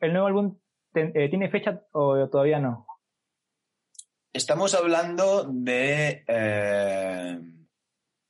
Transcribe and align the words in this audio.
¿El 0.00 0.12
nuevo 0.12 0.26
álbum 0.28 0.58
eh, 0.94 1.28
tiene 1.28 1.50
fecha 1.50 1.82
o 1.92 2.28
todavía 2.28 2.58
no? 2.58 2.86
Estamos 4.32 4.74
hablando 4.74 5.44
de... 5.44 6.24
Eh, 6.26 7.40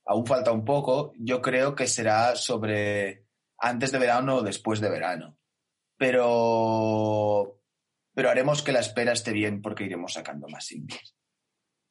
aún 0.05 0.25
falta 0.25 0.51
un 0.51 0.65
poco. 0.65 1.13
Yo 1.17 1.41
creo 1.41 1.75
que 1.75 1.87
será 1.87 2.35
sobre 2.35 3.27
antes 3.59 3.91
de 3.91 3.99
verano 3.99 4.37
o 4.37 4.41
después 4.41 4.79
de 4.79 4.89
verano. 4.89 5.37
Pero, 5.97 7.59
pero 8.13 8.29
haremos 8.29 8.63
que 8.63 8.71
la 8.71 8.79
espera 8.79 9.11
esté 9.11 9.33
bien 9.33 9.61
porque 9.61 9.83
iremos 9.83 10.13
sacando 10.13 10.47
más 10.47 10.65
singles. 10.65 11.15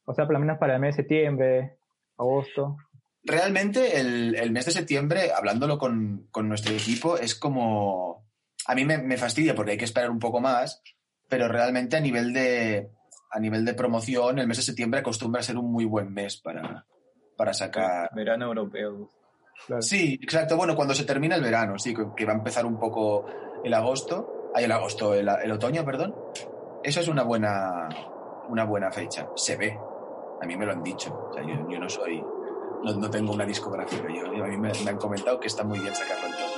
O 0.04 0.14
sea, 0.14 0.24
por 0.24 0.34
lo 0.34 0.40
menos 0.40 0.58
para 0.58 0.74
el 0.74 0.80
mes 0.80 0.96
de 0.96 1.02
septiembre, 1.02 1.78
agosto. 2.16 2.76
Realmente 3.22 4.00
el, 4.00 4.50
mes 4.52 4.64
de 4.64 4.72
septiembre, 4.72 5.32
hablándolo 5.32 5.78
con, 5.78 6.30
nuestro 6.44 6.74
equipo, 6.74 7.18
es 7.18 7.34
como... 7.34 8.26
A 8.68 8.74
mí 8.74 8.84
me, 8.84 9.16
fastidia 9.16 9.54
porque 9.54 9.72
hay 9.72 9.78
que 9.78 9.86
esperar 9.86 10.10
un 10.10 10.20
poco 10.20 10.40
más, 10.40 10.82
pero 11.28 11.48
realmente 11.48 11.96
a 11.96 12.00
nivel 12.00 12.32
de, 12.32 12.90
a 13.30 13.40
nivel 13.40 13.64
de 13.64 13.74
promoción, 13.74 14.38
el 14.38 14.46
mes 14.46 14.58
de 14.58 14.62
septiembre 14.62 15.00
acostumbra 15.00 15.40
a 15.40 15.44
ser 15.44 15.56
un 15.56 15.72
muy 15.72 15.84
buen 15.84 16.12
mes 16.12 16.36
para, 16.36 16.86
para 17.36 17.52
sacar... 17.52 18.10
Verano 18.14 18.46
europeo. 18.46 19.08
Sí, 19.80 20.18
exacto. 20.22 20.56
Bueno, 20.56 20.76
cuando 20.76 20.94
se 20.94 21.04
termina 21.04 21.34
el 21.34 21.42
verano, 21.42 21.78
sí, 21.78 21.94
que 22.16 22.24
va 22.24 22.32
a 22.32 22.36
empezar 22.36 22.64
un 22.64 22.78
poco 22.78 23.26
el 23.64 23.74
agosto, 23.74 24.38
hay 24.54 24.64
el 24.64 24.72
agosto, 24.72 25.14
el, 25.14 25.28
otoño, 25.52 25.84
perdón. 25.84 26.14
Eso 26.82 27.00
es 27.00 27.08
una 27.08 27.22
buena, 27.22 27.88
una 28.48 28.64
buena 28.64 28.90
fecha. 28.90 29.28
Se 29.34 29.56
ve. 29.56 29.78
A 30.40 30.46
mí 30.46 30.56
me 30.56 30.66
lo 30.66 30.72
han 30.72 30.82
dicho. 30.82 31.28
O 31.30 31.32
sea, 31.32 31.42
yo, 31.42 31.78
no 31.78 31.88
soy, 31.88 32.22
no, 32.82 33.10
tengo 33.10 33.32
una 33.32 33.44
discográfica. 33.44 34.06
Yo, 34.08 34.44
a 34.44 34.48
mí 34.48 34.56
me, 34.56 34.70
han 34.70 34.96
comentado 34.96 35.38
que 35.40 35.48
está 35.48 35.64
muy 35.64 35.78
bien 35.80 35.94
sacarlo 35.94 36.26
entonces. 36.26 36.57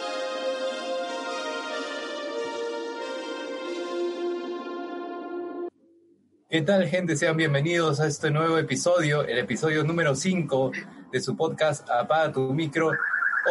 ¿Qué 6.50 6.62
tal, 6.62 6.84
gente? 6.88 7.14
Sean 7.14 7.36
bienvenidos 7.36 8.00
a 8.00 8.08
este 8.08 8.28
nuevo 8.28 8.58
episodio, 8.58 9.22
el 9.22 9.38
episodio 9.38 9.84
número 9.84 10.16
5 10.16 10.72
de 11.12 11.20
su 11.20 11.36
podcast 11.36 11.88
Apaga 11.88 12.32
tu 12.32 12.52
micro. 12.52 12.90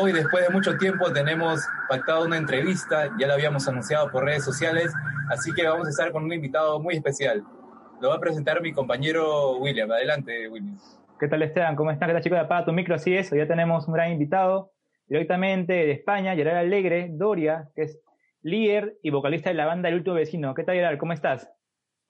Hoy, 0.02 0.12
después 0.12 0.46
de 0.46 0.54
mucho 0.54 0.76
tiempo, 0.76 1.10
tenemos 1.14 1.62
pactado 1.88 2.26
una 2.26 2.36
entrevista, 2.36 3.10
ya 3.18 3.28
la 3.28 3.36
habíamos 3.36 3.66
anunciado 3.70 4.12
por 4.12 4.26
redes 4.26 4.44
sociales, 4.44 4.92
así 5.30 5.54
que 5.54 5.66
vamos 5.66 5.88
a 5.88 5.92
estar 5.92 6.12
con 6.12 6.26
un 6.26 6.34
invitado 6.34 6.82
muy 6.82 6.96
especial. 6.96 7.42
Lo 8.02 8.10
va 8.10 8.16
a 8.16 8.20
presentar 8.20 8.62
mi 8.62 8.74
compañero 8.74 9.56
William. 9.60 9.90
Adelante, 9.90 10.50
William. 10.50 10.78
¿Qué 11.18 11.30
tal, 11.30 11.42
Esteban? 11.42 11.78
¿Cómo 11.78 11.92
están? 11.92 12.10
¿Qué 12.10 12.16
tal, 12.16 12.24
chicos 12.24 12.38
de 12.38 12.44
Apaga 12.44 12.66
tu 12.66 12.74
micro? 12.74 12.96
Así 12.96 13.16
es, 13.16 13.32
hoy 13.32 13.38
ya 13.38 13.48
tenemos 13.48 13.88
un 13.88 13.94
gran 13.94 14.12
invitado 14.12 14.74
directamente 15.08 15.72
de 15.72 15.92
España, 15.94 16.36
Gerard 16.36 16.58
Alegre, 16.58 17.08
Doria, 17.12 17.70
que 17.78 17.84
es 17.84 17.98
líder 18.42 18.98
y 19.02 19.10
vocalista 19.10 19.52
de 19.52 19.56
la 19.56 19.68
banda 19.68 19.88
El 19.88 19.96
Último 19.96 20.18
Vecino. 20.18 20.54
¿Qué 20.54 20.66
tal, 20.66 20.76
Gerard? 20.76 20.98
¿Cómo 20.98 21.14
estás? 21.14 21.50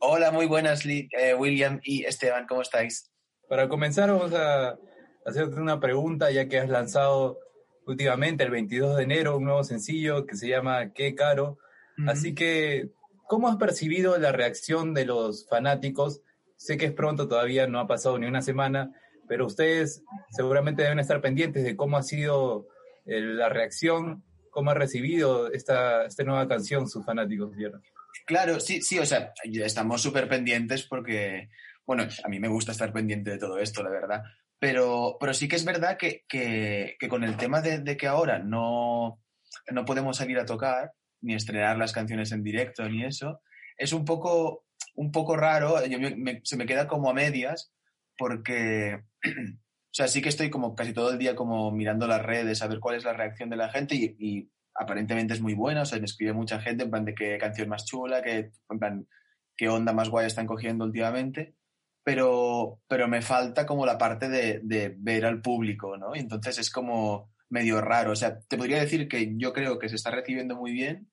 Hola, 0.01 0.31
muy 0.31 0.45
buenas, 0.45 0.85
eh, 0.85 1.35
William 1.37 1.81
y 1.83 2.05
Esteban, 2.05 2.47
¿cómo 2.47 2.61
estáis? 2.61 3.11
Para 3.49 3.67
comenzar, 3.67 4.09
vamos 4.09 4.33
a 4.33 4.79
hacerte 5.25 5.59
una 5.59 5.81
pregunta, 5.81 6.31
ya 6.31 6.47
que 6.47 6.57
has 6.57 6.69
lanzado 6.69 7.37
últimamente, 7.85 8.45
el 8.45 8.49
22 8.49 8.95
de 8.95 9.03
enero, 9.03 9.35
un 9.35 9.43
nuevo 9.43 9.61
sencillo 9.65 10.25
que 10.25 10.37
se 10.37 10.47
llama 10.47 10.93
Qué 10.93 11.15
caro. 11.15 11.57
Así 12.07 12.33
que, 12.33 12.91
¿cómo 13.27 13.49
has 13.49 13.57
percibido 13.57 14.17
la 14.17 14.31
reacción 14.31 14.93
de 14.93 15.03
los 15.03 15.45
fanáticos? 15.49 16.21
Sé 16.55 16.77
que 16.77 16.85
es 16.85 16.93
pronto, 16.93 17.27
todavía 17.27 17.67
no 17.67 17.81
ha 17.81 17.87
pasado 17.87 18.17
ni 18.17 18.25
una 18.25 18.41
semana, 18.41 18.93
pero 19.27 19.47
ustedes 19.47 20.01
seguramente 20.31 20.81
deben 20.81 20.99
estar 20.99 21.19
pendientes 21.19 21.65
de 21.65 21.75
cómo 21.75 21.97
ha 21.97 22.03
sido 22.03 22.69
eh, 23.05 23.19
la 23.19 23.49
reacción, 23.49 24.23
cómo 24.49 24.71
ha 24.71 24.75
recibido 24.75 25.51
esta, 25.51 26.05
esta 26.05 26.23
nueva 26.23 26.47
canción 26.47 26.87
sus 26.87 27.03
fanáticos. 27.03 27.51
Claro, 28.29 28.59
sí, 28.59 28.83
sí, 28.83 28.99
o 28.99 29.07
sea, 29.07 29.33
estamos 29.43 30.03
súper 30.03 30.29
pendientes 30.29 30.83
porque, 30.83 31.49
bueno, 31.83 32.03
a 32.23 32.29
mí 32.29 32.39
me 32.39 32.47
gusta 32.47 32.73
estar 32.73 32.93
pendiente 32.93 33.31
de 33.31 33.39
todo 33.39 33.57
esto, 33.57 33.81
la 33.81 33.89
verdad, 33.89 34.21
pero, 34.59 35.17
pero 35.19 35.33
sí 35.33 35.47
que 35.47 35.55
es 35.55 35.65
verdad 35.65 35.97
que, 35.97 36.25
que, 36.29 36.95
con 37.09 37.23
el 37.23 37.37
tema 37.37 37.59
de, 37.59 37.97
que 37.97 38.05
ahora 38.05 38.37
no, 38.37 39.19
no 39.71 39.83
podemos 39.83 40.17
salir 40.17 40.37
a 40.37 40.45
tocar, 40.45 40.93
ni 41.21 41.33
estrenar 41.33 41.79
las 41.79 41.91
canciones 41.91 42.31
en 42.31 42.43
directo, 42.43 42.87
ni 42.87 43.03
eso, 43.03 43.41
es 43.75 43.93
un 43.93 44.05
poco, 44.05 44.67
un 44.93 45.11
poco 45.11 45.35
raro, 45.35 45.77
se 46.43 46.55
me 46.55 46.67
queda 46.67 46.87
como 46.87 47.09
a 47.09 47.15
medias, 47.15 47.73
porque, 48.15 49.05
o 49.25 49.91
sea, 49.91 50.07
sí 50.07 50.21
que 50.21 50.29
estoy 50.29 50.51
como 50.51 50.75
casi 50.75 50.93
todo 50.93 51.13
el 51.13 51.17
día 51.17 51.35
como 51.35 51.71
mirando 51.71 52.05
las 52.05 52.21
redes 52.21 52.61
a 52.61 52.67
ver 52.67 52.79
cuál 52.79 52.95
es 52.95 53.05
la 53.05 53.13
reacción 53.13 53.49
de 53.49 53.57
la 53.57 53.69
gente 53.69 53.95
y, 53.95 54.51
aparentemente 54.79 55.33
es 55.33 55.41
muy 55.41 55.53
buena, 55.53 55.81
o 55.83 55.85
sea, 55.85 55.99
me 55.99 56.05
escribe 56.05 56.33
mucha 56.33 56.59
gente 56.59 56.85
en 56.85 56.89
plan 56.89 57.05
de 57.05 57.13
qué 57.13 57.37
canción 57.37 57.69
más 57.69 57.85
chula, 57.85 58.21
qué, 58.21 58.51
en 58.69 58.79
plan, 58.79 59.07
qué 59.55 59.69
onda 59.69 59.93
más 59.93 60.09
guay 60.09 60.25
están 60.25 60.47
cogiendo 60.47 60.85
últimamente 60.85 61.55
pero, 62.09 62.81
pero 62.87 63.07
me 63.07 63.21
falta 63.21 63.67
como 63.67 63.85
la 63.85 63.99
parte 63.99 64.29
de, 64.29 64.61
de 64.63 64.95
ver 64.97 65.25
al 65.25 65.43
público, 65.43 65.95
¿no? 65.95 66.15
Y 66.15 66.19
entonces 66.19 66.57
es 66.57 66.71
como 66.71 67.31
medio 67.49 67.81
raro. 67.81 68.13
O 68.13 68.15
sea, 68.15 68.39
te 68.39 68.57
podría 68.57 68.79
decir 68.79 69.07
que 69.07 69.33
yo 69.37 69.53
creo 69.53 69.77
que 69.77 69.89
se 69.89 69.95
está 69.95 70.09
recibiendo 70.09 70.55
muy 70.55 70.71
bien, 70.71 71.11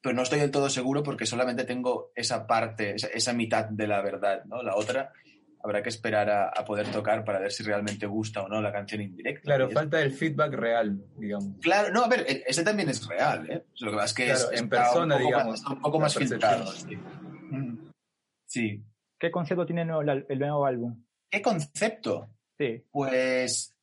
pero 0.00 0.14
no 0.14 0.22
estoy 0.22 0.40
del 0.40 0.50
todo 0.50 0.70
seguro 0.70 1.02
porque 1.02 1.26
solamente 1.26 1.64
tengo 1.64 2.10
esa 2.14 2.46
parte, 2.46 2.94
esa, 2.96 3.32
mitad 3.34 3.66
de 3.66 3.86
la 3.86 4.00
verdad, 4.00 4.44
¿no? 4.46 4.62
La 4.62 4.76
otra 4.76 5.12
habrá 5.62 5.82
que 5.82 5.88
esperar 5.88 6.30
a, 6.30 6.64
poder 6.64 6.90
tocar 6.90 7.24
para 7.24 7.38
ver 7.38 7.52
si 7.52 7.62
realmente 7.62 8.06
gusta 8.06 8.42
o 8.42 8.48
no 8.48 8.60
la 8.60 8.72
canción 8.72 9.00
indirecta. 9.00 9.42
Claro, 9.42 9.70
falta 9.70 10.00
el 10.00 10.12
feedback 10.12 10.54
real, 10.54 11.04
digamos. 11.16 11.58
Claro, 11.60 11.92
no, 11.92 12.04
a 12.04 12.08
ver, 12.08 12.24
e, 12.28 12.44
ese 12.46 12.64
también 12.64 12.88
es 12.88 13.06
real, 13.06 13.50
¿eh? 13.50 13.64
Lo 13.80 13.90
que 13.90 13.96
pasa 13.96 14.06
es 14.06 14.14
que 14.14 14.30
es, 14.30 14.48
en 14.60 14.68
persona, 14.68 15.18
digamos. 15.18 15.64
un 15.66 15.80
poco 15.80 16.00
más 16.00 16.14
filtrado. 16.14 16.72
sí. 18.46 18.84
¿Qué 19.18 19.30
concepto 19.30 19.66
tiene 19.66 19.82
el 19.82 20.38
nuevo, 20.38 20.64
álbum? 20.64 21.04
¿Qué 21.30 21.42
concepto? 21.42 22.30
Sí. 22.58 22.82
Pues 22.90 23.76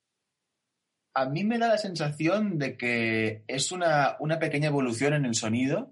a 1.14 1.26
mí 1.26 1.44
me 1.44 1.59
da 1.59 1.68
la 1.68 1.78
sensación 1.78 2.58
de 2.58 2.76
que 2.76 3.44
es 3.48 3.72
una, 3.72 4.18
pequeña 4.40 4.70
evolución 4.70 5.14
en 5.14 5.26
el 5.26 5.36
sonido 5.36 5.92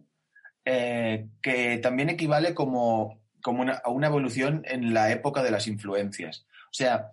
eh, 0.66 1.28
que 1.44 1.78
también 1.78 2.10
equivale 2.10 2.56
como, 2.56 3.25
como 3.46 3.62
una, 3.62 3.74
a 3.74 3.92
una 3.92 4.08
evolución 4.08 4.64
en 4.66 4.92
la 4.92 5.12
época 5.12 5.44
de 5.44 5.52
las 5.52 5.68
influencias. 5.68 6.48
O 6.64 6.74
sea, 6.74 7.12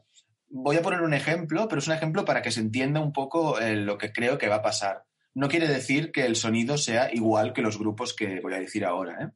voy 0.48 0.76
a 0.76 0.82
poner 0.82 1.02
un 1.02 1.12
ejemplo, 1.12 1.68
pero 1.68 1.78
es 1.78 1.86
un 1.88 1.92
ejemplo 1.92 2.24
para 2.24 2.40
que 2.40 2.50
se 2.50 2.60
entienda 2.60 3.00
un 3.00 3.12
poco 3.12 3.60
eh, 3.60 3.76
lo 3.76 3.98
que 3.98 4.14
creo 4.14 4.38
que 4.38 4.48
va 4.48 4.56
a 4.56 4.62
pasar. 4.62 5.04
No 5.34 5.50
quiere 5.50 5.68
decir 5.68 6.10
que 6.10 6.24
el 6.24 6.36
sonido 6.36 6.78
sea 6.78 7.12
igual 7.12 7.52
que 7.52 7.60
los 7.60 7.78
grupos 7.78 8.16
que 8.16 8.40
voy 8.40 8.54
a 8.54 8.60
decir 8.60 8.86
ahora, 8.86 9.22
¿eh? 9.22 9.28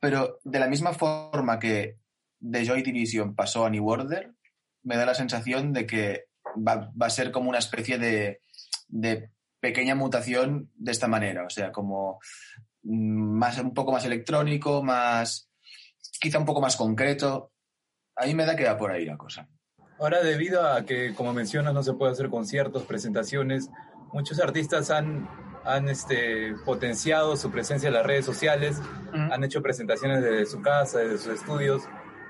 pero 0.00 0.38
de 0.44 0.58
la 0.58 0.68
misma 0.68 0.92
forma 0.92 1.58
que 1.58 1.96
de 2.40 2.66
Joy 2.66 2.82
Division 2.82 3.34
pasó 3.34 3.64
a 3.64 3.70
New 3.70 3.88
Order, 3.88 4.34
me 4.82 4.98
da 4.98 5.06
la 5.06 5.14
sensación 5.14 5.72
de 5.72 5.86
que 5.86 6.26
va, 6.56 6.92
a 7.00 7.08
ser 7.10 7.32
como 7.32 7.48
una 7.48 7.58
especie 7.58 7.96
de, 7.96 8.42
pequeña 9.60 9.94
mutación 9.94 10.70
de 10.74 10.92
esta 10.92 11.08
manera, 11.08 11.46
o 11.46 11.50
sea, 11.50 11.72
como 11.72 12.20
mm, 12.82 13.38
más, 13.38 13.58
un 13.58 13.72
poco 13.72 13.92
más 13.92 14.04
electrónico, 14.04 14.82
más, 14.82 15.48
quizá 16.18 16.38
un 16.38 16.44
poco 16.44 16.60
más 16.60 16.76
concreto. 16.76 17.52
A 18.16 18.26
mí 18.26 18.34
me 18.34 18.44
da 18.44 18.56
que 18.56 18.64
va 18.64 18.76
por 18.76 18.90
ahí 18.90 19.04
la 19.04 19.16
cosa. 19.16 19.48
Ahora, 19.98 20.22
debido 20.22 20.66
a 20.66 20.84
que, 20.84 21.14
como 21.14 21.32
mencionas, 21.32 21.74
no 21.74 21.82
se 21.82 21.94
puede 21.94 22.12
hacer 22.12 22.28
conciertos, 22.28 22.84
presentaciones, 22.84 23.70
muchos 24.12 24.40
artistas 24.40 24.90
han, 24.90 25.28
han 25.64 25.88
este, 25.88 26.54
potenciado 26.64 27.36
su 27.36 27.50
presencia 27.50 27.88
en 27.88 27.94
las 27.94 28.06
redes 28.06 28.24
sociales, 28.24 28.80
han 29.12 29.42
hecho 29.42 29.62
presentaciones 29.62 30.22
desde 30.22 30.46
su 30.46 30.62
casa, 30.62 30.98
desde 30.98 31.18
sus 31.18 31.34
estudios 31.34 31.82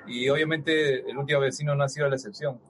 y 0.09 0.29
obviamente 0.31 1.09
el 1.09 1.17
último 1.17 1.41
vecino 1.41 1.75
no 1.75 1.85
ha 1.85 1.89
sido 1.89 2.09
la 2.09 2.17
excepción. 2.17 2.61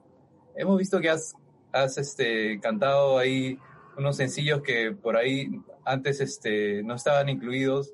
Hemos 0.55 0.77
visto 0.77 0.99
que 0.99 1.09
has, 1.09 1.33
has 1.71 1.97
este, 1.97 2.59
cantado 2.59 3.17
ahí 3.17 3.57
unos 3.97 4.17
sencillos 4.17 4.61
que 4.61 4.91
por 4.91 5.15
ahí 5.15 5.49
antes 5.85 6.19
este, 6.19 6.83
no 6.83 6.95
estaban 6.95 7.29
incluidos. 7.29 7.93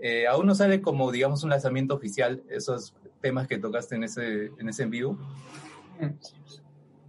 Eh, 0.00 0.26
aún 0.26 0.46
no 0.46 0.54
sale 0.54 0.80
como, 0.80 1.10
digamos, 1.10 1.42
un 1.44 1.50
lanzamiento 1.50 1.94
oficial 1.94 2.42
esos 2.50 2.94
temas 3.20 3.48
que 3.48 3.58
tocaste 3.58 3.96
en 3.96 4.04
ese, 4.04 4.50
en 4.58 4.68
ese 4.68 4.82
en 4.84 4.90
vivo. 4.90 5.18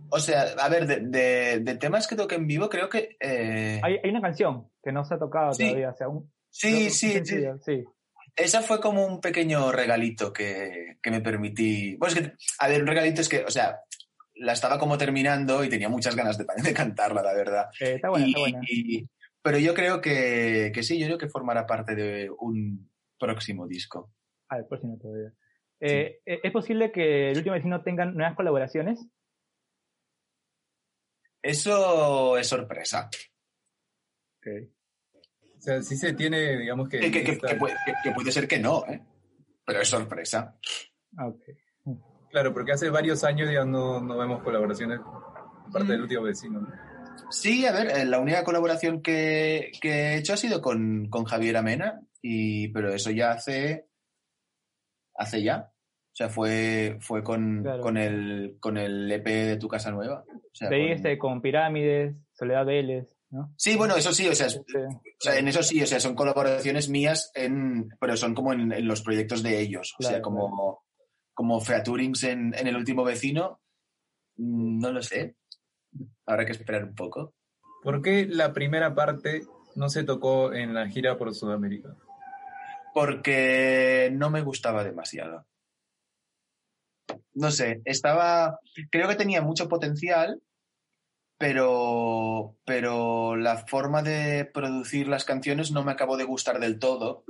O 0.10 0.20
sea, 0.20 0.44
a 0.58 0.70
ver, 0.70 0.88
de, 0.88 1.60
de, 1.60 1.76
temas 1.76 2.08
que 2.08 2.16
toqué 2.16 2.36
en 2.36 2.48
vivo, 2.48 2.70
creo 2.70 2.90
que... 2.90 3.18
Eh, 3.20 3.82
hay, 3.84 4.00
hay, 4.02 4.10
una 4.10 4.22
canción 4.22 4.70
que 4.82 4.92
no 4.92 5.04
se 5.04 5.16
ha 5.16 5.20
tocado 5.20 5.52
todavía. 5.52 5.90
O 5.90 5.96
sea, 5.96 6.08
un, 6.08 6.32
sí, 6.50 6.90
sí, 6.90 7.20
sí, 7.26 7.86
esa 8.38 8.62
fue 8.62 8.80
como 8.80 9.06
un 9.06 9.20
pequeño 9.20 9.72
regalito 9.72 10.32
que, 10.32 10.98
me 11.04 11.22
permití. 11.22 11.96
Bueno, 11.96 12.16
es 12.16 12.22
que, 12.22 12.34
a 12.60 12.68
ver, 12.68 12.82
un 12.82 12.88
regalito 12.88 13.22
es 13.22 13.30
que, 13.30 13.44
o 13.44 13.50
sea, 13.50 13.82
la 14.36 14.54
estaba 14.54 14.78
como 14.78 14.98
terminando 14.98 15.64
y 15.64 15.70
tenía 15.70 15.90
muchas 15.90 16.16
ganas 16.16 16.38
de, 16.38 16.46
de 16.64 16.74
cantarla, 16.74 17.24
la 17.24 17.34
verdad. 17.34 17.70
Eh, 17.80 17.96
está 17.96 18.10
buena, 18.10 18.28
está 18.28 18.40
buena. 18.40 18.62
Pero 19.42 19.58
yo 19.60 19.74
creo 19.74 20.02
que, 20.02 20.72
sí, 20.82 21.00
yo 21.00 21.06
creo 21.08 21.18
que 21.18 21.30
formará 21.30 21.66
parte 21.66 21.96
de 21.96 22.30
un 22.40 22.90
próximo 23.20 23.68
disco. 23.68 24.14
Ah, 24.50 24.58
el 24.58 24.66
próximo 24.66 24.98
todavía. 24.98 25.34
Eh, 25.80 26.22
eh, 26.26 26.40
¿Es 26.44 26.52
posible 26.52 26.92
que 26.92 27.32
el 27.32 27.38
último 27.38 27.56
vecino 27.56 27.84
tenga 27.84 28.06
nuevas 28.06 28.36
colaboraciones? 28.36 29.06
Eso 31.42 32.38
es 32.38 32.48
sorpresa. 32.48 33.10
Okay. 34.40 34.72
O 35.58 35.62
sea, 35.62 35.82
sí 35.82 35.96
se 35.96 36.14
tiene, 36.14 36.58
digamos 36.58 36.90
que... 36.90 37.00
Que, 37.00 37.12
que, 37.12 37.24
que, 37.24 37.56
puede, 37.56 37.76
que 38.04 38.12
puede, 38.12 38.32
ser 38.32 38.48
que 38.48 38.60
no, 38.60 38.86
¿eh? 38.86 39.02
Pero 39.66 39.82
es 39.82 39.88
sorpresa. 39.88 40.58
Okay. 41.18 41.56
Claro, 42.30 42.54
porque 42.54 42.74
hace 42.74 42.90
varios 42.90 43.24
años 43.24 43.52
ya 43.52 43.66
no, 43.66 44.02
no 44.02 44.18
vemos 44.18 44.44
colaboraciones 44.44 45.00
de 45.00 45.72
parte 45.72 45.92
del 45.94 46.02
último 46.02 46.24
vecino. 46.24 46.62
¿no? 46.62 46.87
Sí, 47.30 47.66
a 47.66 47.72
ver, 47.72 47.88
eh, 47.88 48.06
la 48.06 48.20
única 48.20 48.44
colaboración 48.44 49.02
que, 49.02 49.72
que 49.82 49.90
he 49.90 50.18
hecho 50.18 50.34
ha 50.34 50.38
sido 50.38 50.62
con, 50.62 51.10
con, 51.10 51.26
Javier 51.26 51.58
Amena, 51.58 52.02
y, 52.22 52.70
pero 52.70 52.94
eso 52.94 53.12
ya 53.12 53.32
hace, 53.32 53.88
hace 55.16 55.44
ya. 55.44 55.72
O 55.72 56.16
sea, 56.18 56.30
fue, 56.30 56.98
fue 57.00 57.24
con, 57.24 57.62
claro. 57.62 57.82
con, 57.82 57.98
el, 57.98 58.58
con 58.60 58.78
el 58.78 59.12
EP 59.12 59.26
de 59.26 59.58
Tu 59.58 59.68
Casa 59.68 59.92
Nueva. 59.92 60.24
O 60.28 60.56
sea, 60.56 60.70
con... 60.70 60.78
este 60.80 61.18
con 61.18 61.42
Pirámides, 61.42 62.16
Soledad 62.34 62.66
Vélez, 62.66 63.08
¿no? 63.30 63.54
Sí, 63.56 63.76
bueno, 63.76 63.96
eso 63.96 64.12
sí, 64.12 64.28
o 64.28 64.34
sea, 64.34 64.48
o 64.48 65.20
sea, 65.20 65.38
en 65.38 65.48
eso 65.48 65.62
sí, 65.62 65.82
o 65.82 65.86
sea, 65.86 66.00
son 66.00 66.16
colaboraciones 66.16 66.90
mías, 66.90 67.32
en, 67.36 67.90
pero 68.00 68.18
son 68.18 68.34
como 68.34 68.54
en, 68.54 68.72
en 68.72 68.88
los 68.88 69.04
proyectos 69.04 69.44
de 69.44 69.60
ellos. 69.60 69.94
O 69.96 69.98
claro, 70.00 70.16
sea, 70.16 70.22
como, 70.22 70.50
claro. 70.50 70.80
como 71.34 71.62
featurings 71.62 72.24
en, 72.24 72.54
en 72.56 72.68
El 72.68 72.78
Último 72.78 73.04
Vecino, 73.04 73.62
mm, 74.38 74.80
no 74.80 74.92
lo 74.92 75.04
sé. 75.04 75.36
Habrá 76.26 76.46
que 76.46 76.52
esperar 76.52 76.84
un 76.84 76.96
poco. 76.96 77.34
¿Por 77.84 78.02
qué 78.02 78.26
la 78.26 78.54
primera 78.54 78.94
parte 78.96 79.44
no 79.76 79.90
se 79.90 80.04
tocó 80.04 80.54
en 80.54 80.74
la 80.74 80.88
gira 80.88 81.18
por 81.18 81.34
Sudamérica? 81.34 81.96
Porque 82.94 84.10
no 84.14 84.30
me 84.30 84.42
gustaba 84.42 84.84
demasiado. 84.84 85.46
No 87.34 87.52
sé, 87.52 87.82
estaba. 87.86 88.60
Creo 88.90 89.08
que 89.08 89.16
tenía 89.16 89.42
mucho 89.42 89.70
potencial, 89.70 90.42
pero. 91.38 92.56
Pero 92.66 93.36
la 93.36 93.58
forma 93.68 94.02
de 94.02 94.46
producir 94.46 95.08
las 95.08 95.24
canciones 95.24 95.72
no 95.72 95.84
me 95.84 95.92
acabó 95.92 96.18
de 96.18 96.24
gustar 96.24 96.60
del 96.60 96.80
todo 96.80 97.24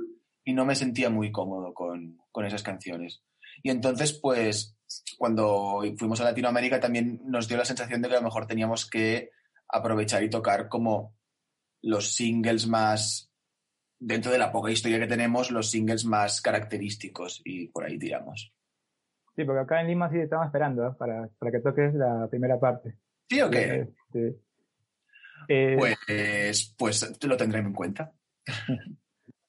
y 0.44 0.54
no 0.54 0.64
me 0.64 0.74
sentía 0.74 1.10
muy 1.10 1.30
cómodo 1.30 1.74
con, 1.74 2.18
con 2.32 2.46
esas 2.46 2.62
canciones. 2.62 3.22
Y 3.62 3.70
entonces, 3.70 4.12
pues, 4.12 4.76
cuando 5.18 5.82
fuimos 5.96 6.20
a 6.20 6.24
Latinoamérica 6.24 6.80
también 6.80 7.20
nos 7.24 7.48
dio 7.48 7.56
la 7.56 7.64
sensación 7.64 8.02
de 8.02 8.08
que 8.08 8.14
a 8.14 8.18
lo 8.18 8.24
mejor 8.24 8.46
teníamos 8.46 8.88
que 8.88 9.30
aprovechar 9.68 10.22
y 10.22 10.30
tocar 10.30 10.68
como 10.68 11.16
los 11.82 12.14
singles 12.14 12.66
más, 12.66 13.30
dentro 13.98 14.32
de 14.32 14.38
la 14.38 14.52
poca 14.52 14.70
historia 14.70 14.98
que 14.98 15.06
tenemos, 15.06 15.50
los 15.50 15.70
singles 15.70 16.04
más 16.04 16.40
característicos 16.40 17.42
y 17.44 17.68
por 17.68 17.84
ahí 17.84 17.98
tiramos. 17.98 18.52
Sí, 19.36 19.44
porque 19.44 19.60
acá 19.60 19.80
en 19.80 19.88
Lima 19.88 20.10
sí 20.10 20.18
estamos 20.18 20.46
esperando 20.46 20.86
¿eh? 20.86 20.92
para, 20.98 21.28
para 21.38 21.52
que 21.52 21.60
toques 21.60 21.94
la 21.94 22.26
primera 22.28 22.58
parte. 22.58 22.96
¿Sí 23.28 23.40
o 23.40 23.50
qué? 23.50 23.88
Sí. 24.12 24.36
Eh, 25.48 25.76
pues, 25.78 26.74
pues 26.76 27.24
lo 27.24 27.36
tendré 27.36 27.60
en 27.60 27.72
cuenta. 27.72 28.12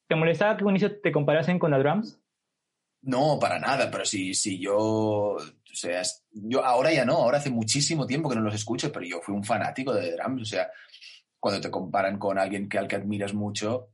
¿Te 0.07 0.15
molestaba 0.15 0.57
que 0.57 0.63
un 0.63 0.71
inicio 0.71 0.99
te 1.01 1.11
comparasen 1.11 1.59
con 1.59 1.71
la 1.71 1.79
drums? 1.79 2.18
No, 3.01 3.39
para 3.39 3.59
nada, 3.59 3.89
pero 3.89 4.03
si, 4.05 4.33
si 4.33 4.59
yo, 4.59 4.77
o 4.77 5.39
sea, 5.73 6.01
yo 6.31 6.65
ahora 6.65 6.91
ya 6.91 7.05
no, 7.05 7.13
ahora 7.13 7.37
hace 7.37 7.49
muchísimo 7.49 8.05
tiempo 8.05 8.29
que 8.29 8.35
no 8.35 8.41
los 8.41 8.55
escucho, 8.55 8.91
pero 8.91 9.05
yo 9.05 9.21
fui 9.21 9.33
un 9.33 9.43
fanático 9.43 9.93
de 9.93 10.11
drums, 10.11 10.41
o 10.41 10.45
sea, 10.45 10.69
cuando 11.39 11.61
te 11.61 11.71
comparan 11.71 12.19
con 12.19 12.37
alguien 12.37 12.67
que 12.67 12.77
al 12.77 12.87
que 12.87 12.97
admiras 12.97 13.33
mucho, 13.33 13.91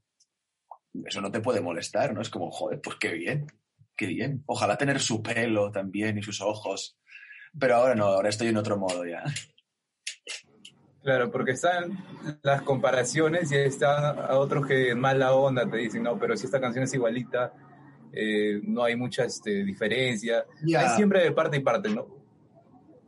eso 1.05 1.21
no 1.21 1.31
te 1.31 1.41
puede 1.41 1.61
molestar, 1.61 2.13
¿no? 2.13 2.21
Es 2.21 2.29
como, 2.29 2.49
joder, 2.49 2.81
pues 2.81 2.97
qué 2.97 3.11
bien, 3.11 3.45
qué 3.95 4.07
bien. 4.07 4.43
Ojalá 4.47 4.77
tener 4.77 4.99
su 4.99 5.21
pelo 5.21 5.71
también 5.71 6.17
y 6.17 6.23
sus 6.23 6.41
ojos, 6.41 6.97
pero 7.59 7.75
ahora 7.75 7.93
no, 7.93 8.05
ahora 8.05 8.29
estoy 8.29 8.47
en 8.47 8.57
otro 8.57 8.77
modo 8.77 9.05
ya. 9.05 9.23
Claro, 11.03 11.29
porque 11.29 11.51
están 11.51 12.03
las 12.41 12.63
comparaciones 12.63 13.51
y 13.51 13.57
están 13.57 14.17
a 14.17 14.39
otros 14.39 14.65
que 14.65 14.95
mala 14.95 15.33
onda 15.33 15.69
te 15.69 15.77
dicen, 15.77 16.01
no, 16.01 16.17
pero 16.17 16.35
si 16.35 16.47
esta 16.47 16.59
canción 16.59 16.83
es 16.83 16.93
igualita, 16.95 17.53
eh, 18.15 18.61
no 18.63 18.83
hay 18.83 18.95
mucha 18.95 19.25
este, 19.25 19.63
diferencia. 19.63 20.45
Yeah. 20.63 20.81
Hay 20.81 20.95
siempre 20.95 21.23
de 21.23 21.31
parte 21.31 21.57
y 21.57 21.59
parte, 21.61 21.89
¿no? 21.89 22.07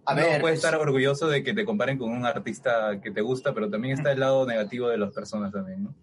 A 0.06 0.14
ver, 0.14 0.36
no 0.36 0.42
puedes 0.42 0.60
estar 0.60 0.76
orgulloso 0.76 1.28
de 1.28 1.44
que 1.44 1.54
te 1.54 1.66
comparen 1.66 1.98
con 1.98 2.12
un 2.12 2.26
artista 2.26 3.02
que 3.02 3.12
te 3.12 3.22
gusta, 3.22 3.54
pero 3.54 3.70
también 3.70 3.98
está 3.98 4.12
el 4.12 4.22
lado 4.22 4.46
negativo 4.46 4.88
de 4.88 4.98
las 4.98 5.14
personas 5.14 5.52
también, 5.52 5.84
¿no? 5.84 5.96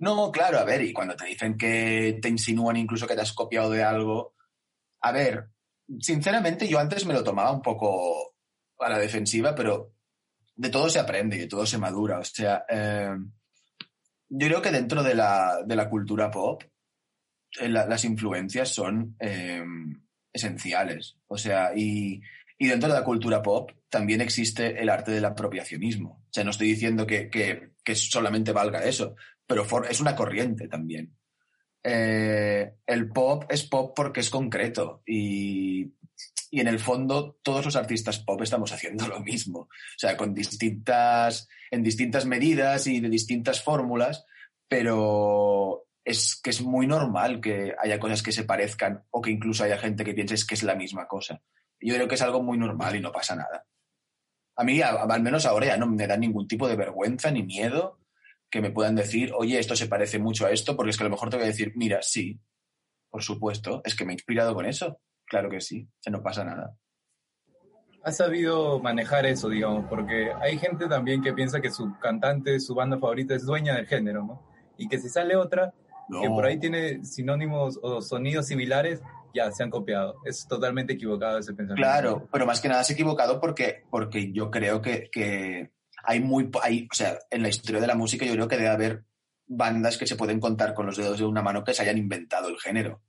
No, 0.00 0.32
claro, 0.32 0.58
a 0.58 0.64
ver, 0.64 0.82
y 0.82 0.92
cuando 0.92 1.14
te 1.14 1.26
dicen 1.26 1.56
que 1.56 2.18
te 2.20 2.28
insinúan 2.28 2.76
incluso 2.76 3.06
que 3.06 3.14
te 3.14 3.20
has 3.20 3.32
copiado 3.32 3.70
de 3.70 3.84
algo, 3.84 4.34
a 5.00 5.12
ver, 5.12 5.50
sinceramente 6.00 6.66
yo 6.66 6.78
antes 6.78 7.06
me 7.06 7.14
lo 7.14 7.22
tomaba 7.22 7.52
un 7.52 7.62
poco 7.62 8.34
a 8.80 8.88
la 8.88 8.98
defensiva, 8.98 9.54
pero 9.54 9.92
de 10.56 10.70
todo 10.70 10.88
se 10.88 10.98
aprende 10.98 11.36
y 11.36 11.40
de 11.40 11.46
todo 11.46 11.64
se 11.64 11.78
madura. 11.78 12.18
O 12.18 12.24
sea, 12.24 12.64
eh, 12.68 13.16
yo 14.28 14.48
creo 14.48 14.62
que 14.62 14.70
dentro 14.70 15.02
de 15.02 15.14
la, 15.14 15.62
de 15.64 15.76
la 15.76 15.88
cultura 15.88 16.30
pop, 16.30 16.62
la, 17.60 17.86
las 17.86 18.04
influencias 18.04 18.68
son 18.68 19.16
eh, 19.20 19.64
esenciales. 20.32 21.16
O 21.26 21.38
sea, 21.38 21.72
y, 21.74 22.20
y, 22.58 22.66
dentro 22.66 22.88
de 22.88 22.96
la 22.96 23.04
cultura 23.04 23.42
pop 23.42 23.70
también 23.88 24.20
existe 24.20 24.80
el 24.80 24.88
arte 24.88 25.12
del 25.12 25.24
apropiacionismo. 25.24 26.24
O 26.24 26.32
sea, 26.32 26.44
no 26.44 26.50
estoy 26.50 26.68
diciendo 26.68 27.06
que, 27.06 27.30
que, 27.30 27.70
que 27.84 27.94
solamente 27.94 28.52
valga 28.52 28.84
eso, 28.84 29.14
pero 29.46 29.64
for, 29.64 29.86
es 29.88 30.00
una 30.00 30.16
corriente 30.16 30.68
también. 30.68 31.16
Eh, 31.82 32.74
el 32.86 33.08
pop 33.10 33.44
es 33.50 33.64
pop 33.64 33.92
porque 33.94 34.20
es 34.20 34.30
concreto 34.30 35.02
y, 35.06 35.92
y 36.50 36.60
en 36.60 36.68
el 36.68 36.78
fondo 36.78 37.36
todos 37.42 37.64
los 37.66 37.76
artistas 37.76 38.20
pop 38.20 38.40
estamos 38.40 38.72
haciendo 38.72 39.06
lo 39.08 39.20
mismo. 39.20 39.60
O 39.60 39.98
sea, 39.98 40.16
con 40.16 40.34
distintas, 40.34 41.48
en 41.70 41.82
distintas 41.82 42.26
medidas 42.26 42.86
y 42.86 43.00
de 43.00 43.10
distintas 43.10 43.62
fórmulas, 43.62 44.24
pero 44.68 45.83
es 46.04 46.40
que 46.40 46.50
es 46.50 46.62
muy 46.62 46.86
normal 46.86 47.40
que 47.40 47.74
haya 47.78 47.98
cosas 47.98 48.22
que 48.22 48.32
se 48.32 48.44
parezcan 48.44 49.04
o 49.10 49.22
que 49.22 49.30
incluso 49.30 49.64
haya 49.64 49.78
gente 49.78 50.04
que 50.04 50.14
piense 50.14 50.46
que 50.46 50.54
es 50.54 50.62
la 50.62 50.74
misma 50.74 51.06
cosa. 51.06 51.40
Yo 51.80 51.94
creo 51.94 52.08
que 52.08 52.14
es 52.14 52.22
algo 52.22 52.42
muy 52.42 52.58
normal 52.58 52.96
y 52.96 53.00
no 53.00 53.12
pasa 53.12 53.34
nada. 53.34 53.66
A 54.56 54.64
mí, 54.64 54.80
al 54.82 55.22
menos 55.22 55.46
ahora, 55.46 55.66
ya 55.66 55.76
no 55.76 55.86
me 55.86 56.06
da 56.06 56.16
ningún 56.16 56.46
tipo 56.46 56.68
de 56.68 56.76
vergüenza 56.76 57.30
ni 57.30 57.42
miedo 57.42 57.98
que 58.50 58.60
me 58.60 58.70
puedan 58.70 58.94
decir, 58.94 59.32
oye, 59.36 59.58
esto 59.58 59.74
se 59.74 59.88
parece 59.88 60.20
mucho 60.20 60.46
a 60.46 60.52
esto, 60.52 60.76
porque 60.76 60.90
es 60.90 60.96
que 60.96 61.02
a 61.02 61.08
lo 61.08 61.10
mejor 61.10 61.28
te 61.28 61.36
voy 61.36 61.44
a 61.44 61.48
decir, 61.48 61.72
mira, 61.74 62.02
sí, 62.02 62.40
por 63.10 63.22
supuesto, 63.22 63.80
es 63.84 63.96
que 63.96 64.04
me 64.04 64.12
he 64.12 64.14
inspirado 64.14 64.54
con 64.54 64.64
eso. 64.64 65.00
Claro 65.26 65.50
que 65.50 65.60
sí, 65.60 65.88
que 66.00 66.10
no 66.10 66.22
pasa 66.22 66.44
nada. 66.44 66.76
Has 68.04 68.18
sabido 68.18 68.78
manejar 68.78 69.26
eso, 69.26 69.48
digamos, 69.48 69.86
porque 69.88 70.30
hay 70.40 70.58
gente 70.58 70.86
también 70.86 71.22
que 71.22 71.32
piensa 71.32 71.60
que 71.60 71.70
su 71.70 71.98
cantante, 71.98 72.60
su 72.60 72.74
banda 72.74 72.98
favorita 72.98 73.34
es 73.34 73.44
dueña 73.44 73.74
del 73.74 73.86
género, 73.86 74.22
¿no? 74.24 74.46
Y 74.76 74.88
que 74.88 74.98
si 74.98 75.08
sale 75.08 75.34
otra, 75.34 75.72
no. 76.08 76.20
que 76.20 76.28
por 76.28 76.44
ahí 76.46 76.58
tiene 76.58 77.04
sinónimos 77.04 77.78
o 77.82 78.00
sonidos 78.02 78.46
similares, 78.46 79.02
ya 79.34 79.50
se 79.50 79.62
han 79.62 79.70
copiado. 79.70 80.16
Es 80.24 80.46
totalmente 80.48 80.94
equivocado 80.94 81.38
ese 81.38 81.54
pensamiento. 81.54 81.88
Claro, 81.88 82.28
pero 82.32 82.46
más 82.46 82.60
que 82.60 82.68
nada 82.68 82.82
es 82.82 82.90
equivocado 82.90 83.40
porque, 83.40 83.82
porque 83.90 84.32
yo 84.32 84.50
creo 84.50 84.80
que, 84.80 85.10
que 85.10 85.72
hay 86.04 86.20
muy, 86.20 86.50
hay, 86.62 86.88
o 86.90 86.94
sea, 86.94 87.18
en 87.30 87.42
la 87.42 87.48
historia 87.48 87.80
de 87.80 87.86
la 87.86 87.94
música 87.94 88.24
yo 88.24 88.32
creo 88.34 88.48
que 88.48 88.56
debe 88.56 88.68
haber 88.68 89.04
bandas 89.46 89.98
que 89.98 90.06
se 90.06 90.16
pueden 90.16 90.40
contar 90.40 90.74
con 90.74 90.86
los 90.86 90.96
dedos 90.96 91.18
de 91.18 91.24
una 91.24 91.42
mano 91.42 91.64
que 91.64 91.74
se 91.74 91.82
hayan 91.82 91.98
inventado 91.98 92.48
el 92.48 92.58
género, 92.58 93.02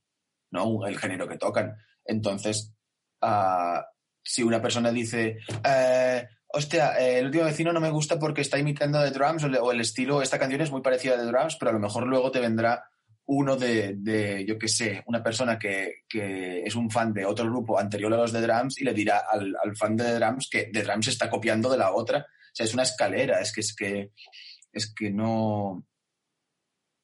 ¿no? 0.51 0.85
El 0.85 0.97
género 0.97 1.27
que 1.27 1.37
tocan. 1.37 1.75
Entonces, 2.03 2.73
uh, 3.21 3.81
si 4.23 4.43
una 4.43 4.61
persona 4.61 4.91
dice, 4.91 5.37
eh, 5.63 6.27
hostia, 6.55 6.97
eh, 6.97 7.19
el 7.19 7.25
último 7.25 7.43
vecino 7.43 7.73
no 7.73 7.81
me 7.81 7.89
gusta 7.89 8.17
porque 8.17 8.41
está 8.41 8.57
imitando 8.57 8.99
de 8.99 9.11
drums 9.11 9.43
o, 9.43 9.71
el 9.71 9.81
estilo, 9.81 10.21
esta 10.21 10.39
canción 10.39 10.61
es 10.61 10.71
muy 10.71 10.81
parecida 10.81 11.15
a 11.15 11.17
de 11.17 11.25
drums, 11.25 11.57
pero 11.57 11.71
a 11.71 11.73
lo 11.73 11.79
mejor 11.79 12.07
luego 12.07 12.31
te 12.31 12.39
vendrá 12.39 12.89
uno 13.25 13.57
de, 13.57 13.95
de 13.97 14.45
yo 14.45 14.57
qué 14.57 14.69
sé, 14.69 15.03
una 15.07 15.21
persona 15.21 15.59
que, 15.59 16.03
que, 16.07 16.61
es 16.61 16.75
un 16.75 16.89
fan 16.89 17.11
de 17.11 17.25
otro 17.25 17.45
grupo 17.45 17.77
anterior 17.77 18.13
a 18.13 18.17
los 18.17 18.31
de 18.31 18.41
drums 18.41 18.79
y 18.79 18.85
le 18.85 18.93
dirá 18.93 19.23
al, 19.29 19.53
al 19.61 19.75
fan 19.75 19.97
de 19.97 20.13
drums 20.13 20.47
que 20.49 20.69
de 20.71 20.83
drums 20.83 21.09
está 21.09 21.29
copiando 21.29 21.69
de 21.69 21.77
la 21.77 21.91
otra. 21.91 22.19
O 22.19 22.55
sea, 22.55 22.65
es 22.65 22.73
una 22.73 22.83
escalera, 22.83 23.41
es 23.41 23.51
que 23.51 23.61
es 23.61 23.75
que, 23.75 24.11
es 24.71 24.93
que 24.93 25.11
no... 25.11 25.85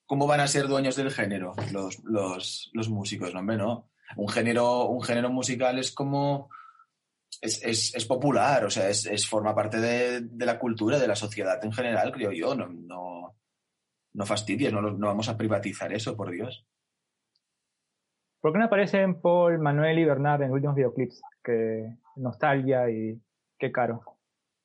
¿Cómo 0.06 0.28
van 0.28 0.40
a 0.40 0.48
ser 0.48 0.68
dueños 0.68 0.96
del 0.96 1.12
género 1.12 1.54
los, 1.72 2.00
los, 2.04 2.70
los 2.74 2.90
músicos? 2.90 3.34
No, 3.34 3.40
hombre, 3.40 3.58
no. 3.58 3.90
Un 4.16 4.30
género, 4.30 4.86
un 4.86 5.02
género 5.02 5.30
musical 5.30 5.80
es 5.80 5.92
como 5.92 6.50
es, 7.42 7.64
es, 7.64 7.96
es, 7.96 8.06
popular, 8.06 8.64
o 8.66 8.70
sea, 8.70 8.88
es, 8.88 9.08
es 9.08 9.28
forma 9.28 9.56
parte 9.56 9.80
de, 9.80 10.22
de, 10.22 10.46
la 10.46 10.60
cultura, 10.60 11.00
de 11.00 11.08
la 11.08 11.16
sociedad 11.16 11.64
en 11.66 11.74
general, 11.74 12.12
creo 12.12 12.32
yo. 12.32 12.54
No, 12.54 12.68
no, 12.68 13.36
no 14.14 14.26
fastidies, 14.26 14.72
no, 14.72 14.82
no 14.82 15.08
vamos 15.08 15.28
a 15.28 15.38
privatizar 15.38 15.92
eso, 15.92 16.16
por 16.16 16.30
Dios. 16.30 16.66
¿Por 18.40 18.54
qué 18.54 18.60
no 18.60 18.66
aparecen 18.66 19.22
Paul, 19.22 19.60
Manuel 19.60 20.00
y 20.00 20.06
Bernard 20.06 20.44
en 20.44 20.50
los 20.50 20.56
últimos 20.56 20.76
videoclips? 20.76 21.22
Que 21.44 21.96
nostalgia 22.16 22.90
y 22.90 23.20
qué 23.58 23.72
caro. 23.72 24.04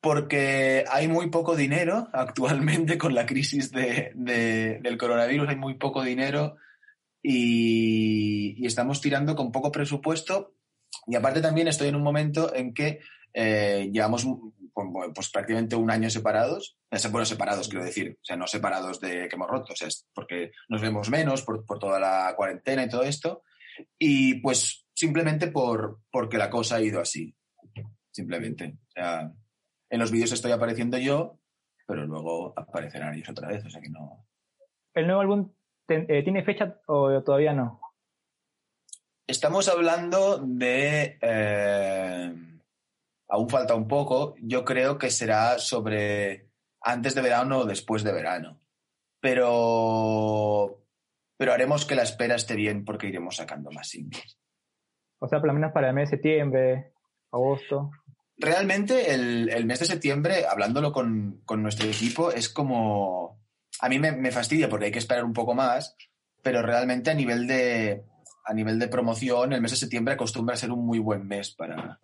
Porque 0.01 0.85
hay 0.91 1.09
muy 1.09 1.31
poco 1.31 1.57
dinero 1.57 2.09
actualmente 2.13 2.99
con 2.99 3.15
la 3.15 3.25
crisis 3.25 3.73
de, 3.73 4.13
de, 4.15 4.81
del 4.83 4.99
coronavirus, 4.99 5.49
hay 5.49 5.57
muy 5.57 5.75
poco 5.75 6.03
dinero 6.03 6.57
y, 7.23 8.55
y 8.59 8.67
estamos 8.67 9.01
tirando 9.01 9.35
con 9.35 9.51
poco 9.51 9.73
presupuesto 9.73 10.56
Y 11.07 11.15
aparte 11.15 11.41
también 11.41 11.69
estoy 11.69 11.89
en 11.89 11.97
un 11.97 12.03
momento 12.03 12.55
en 12.55 12.75
que 12.75 13.01
eh, 13.33 13.91
llevamos 13.93 14.27
pues, 15.15 15.31
prácticamente 15.31 15.77
un 15.77 15.91
año 15.91 16.11
separados, 16.11 16.79
bueno, 17.11 17.25
separados 17.25 17.69
quiero 17.69 17.85
decir, 17.85 18.19
o 18.21 18.25
sea, 18.25 18.37
no 18.37 18.47
separados 18.47 19.01
de 19.01 19.29
que 19.29 19.37
hemos 19.37 19.49
roto, 19.49 19.73
o 19.73 19.77
sea, 19.77 19.89
es 19.89 20.07
porque 20.15 20.53
nos 20.69 20.81
vemos 20.81 21.11
menos 21.11 21.43
por, 21.43 21.65
por 21.65 21.79
toda 21.79 22.01
la 22.01 22.35
cuarentena 22.37 22.85
y 22.85 22.89
todo 22.89 23.03
esto, 23.03 23.43
y 23.99 24.41
pues 24.41 24.87
simplemente 24.95 25.49
por, 25.49 26.01
porque 26.11 26.39
la 26.39 26.51
cosa 26.51 26.77
ha 26.77 26.81
ido 26.81 27.01
así, 27.01 27.35
simplemente. 28.11 28.79
O 28.89 28.93
sea, 28.93 29.33
en 29.91 30.01
los 30.01 30.11
vídeos 30.11 30.33
estoy 30.33 30.53
apareciendo 30.53 30.99
yo, 30.99 31.39
pero 31.87 32.07
luego 32.07 32.53
aparecerán 32.57 33.15
ellos 33.15 33.29
otra 33.29 33.49
vez, 33.49 33.65
o 33.65 33.71
sea 33.71 33.81
que 33.81 33.91
no. 33.91 34.27
¿El 34.95 35.07
nuevo 35.07 35.21
álbum 35.21 35.53
eh, 35.89 36.23
tiene 36.23 36.43
fecha 36.43 36.81
o 36.87 37.23
todavía 37.23 37.53
no? 37.53 37.81
Estamos 39.27 39.69
hablando 39.69 40.39
de... 40.39 41.19
Eh, 41.21 42.35
aún 43.29 43.49
falta 43.49 43.75
un 43.75 43.89
poco. 43.89 44.37
Yo 44.41 44.65
creo 44.65 44.99
que 44.99 45.11
será 45.11 45.59
sobre 45.59 46.49
antes 46.81 47.15
de 47.17 47.23
verano 47.23 47.59
o 47.59 47.65
después 47.65 48.05
de 48.05 48.13
verano. 48.13 48.61
Pero, 49.21 50.85
pero 51.37 51.53
haremos 51.53 51.85
que 51.85 51.97
la 51.97 52.05
espera 52.05 52.37
esté 52.37 52.55
bien 52.55 52.85
porque 52.85 53.09
iremos 53.09 53.37
sacando 53.37 53.73
más 53.73 53.89
singles. 53.89 54.39
O 55.19 55.27
sea, 55.27 55.41
por 55.41 55.49
lo 55.49 55.55
menos 55.55 55.73
para 55.73 55.89
el 55.89 55.95
mes 55.95 56.11
de 56.11 56.17
septiembre, 56.17 56.93
agosto. 57.33 57.91
Realmente 58.37 59.13
el, 59.13 59.67
mes 59.67 59.81
de 59.81 59.87
septiembre, 59.87 60.47
hablándolo 60.47 60.93
con, 60.93 61.43
nuestro 61.57 61.89
equipo, 61.89 62.31
es 62.31 62.49
como... 62.49 63.41
A 63.81 63.89
mí 63.89 63.99
me, 63.99 64.31
fastidia 64.31 64.69
porque 64.69 64.87
hay 64.87 64.93
que 64.93 64.99
esperar 64.99 65.25
un 65.25 65.33
poco 65.33 65.55
más, 65.55 65.97
pero 66.43 66.63
realmente 66.63 67.11
a 67.11 67.15
nivel 67.15 67.47
de, 67.47 68.05
a 68.47 68.55
nivel 68.55 68.79
de 68.79 68.89
promoción, 68.89 69.53
el 69.53 69.61
mes 69.61 69.73
de 69.73 69.77
septiembre 69.77 70.15
acostumbra 70.15 70.55
a 70.55 70.59
ser 70.59 70.71
un 70.71 70.87
muy 70.87 71.01
buen 71.01 71.27
mes 71.27 71.51
para, 71.51 72.01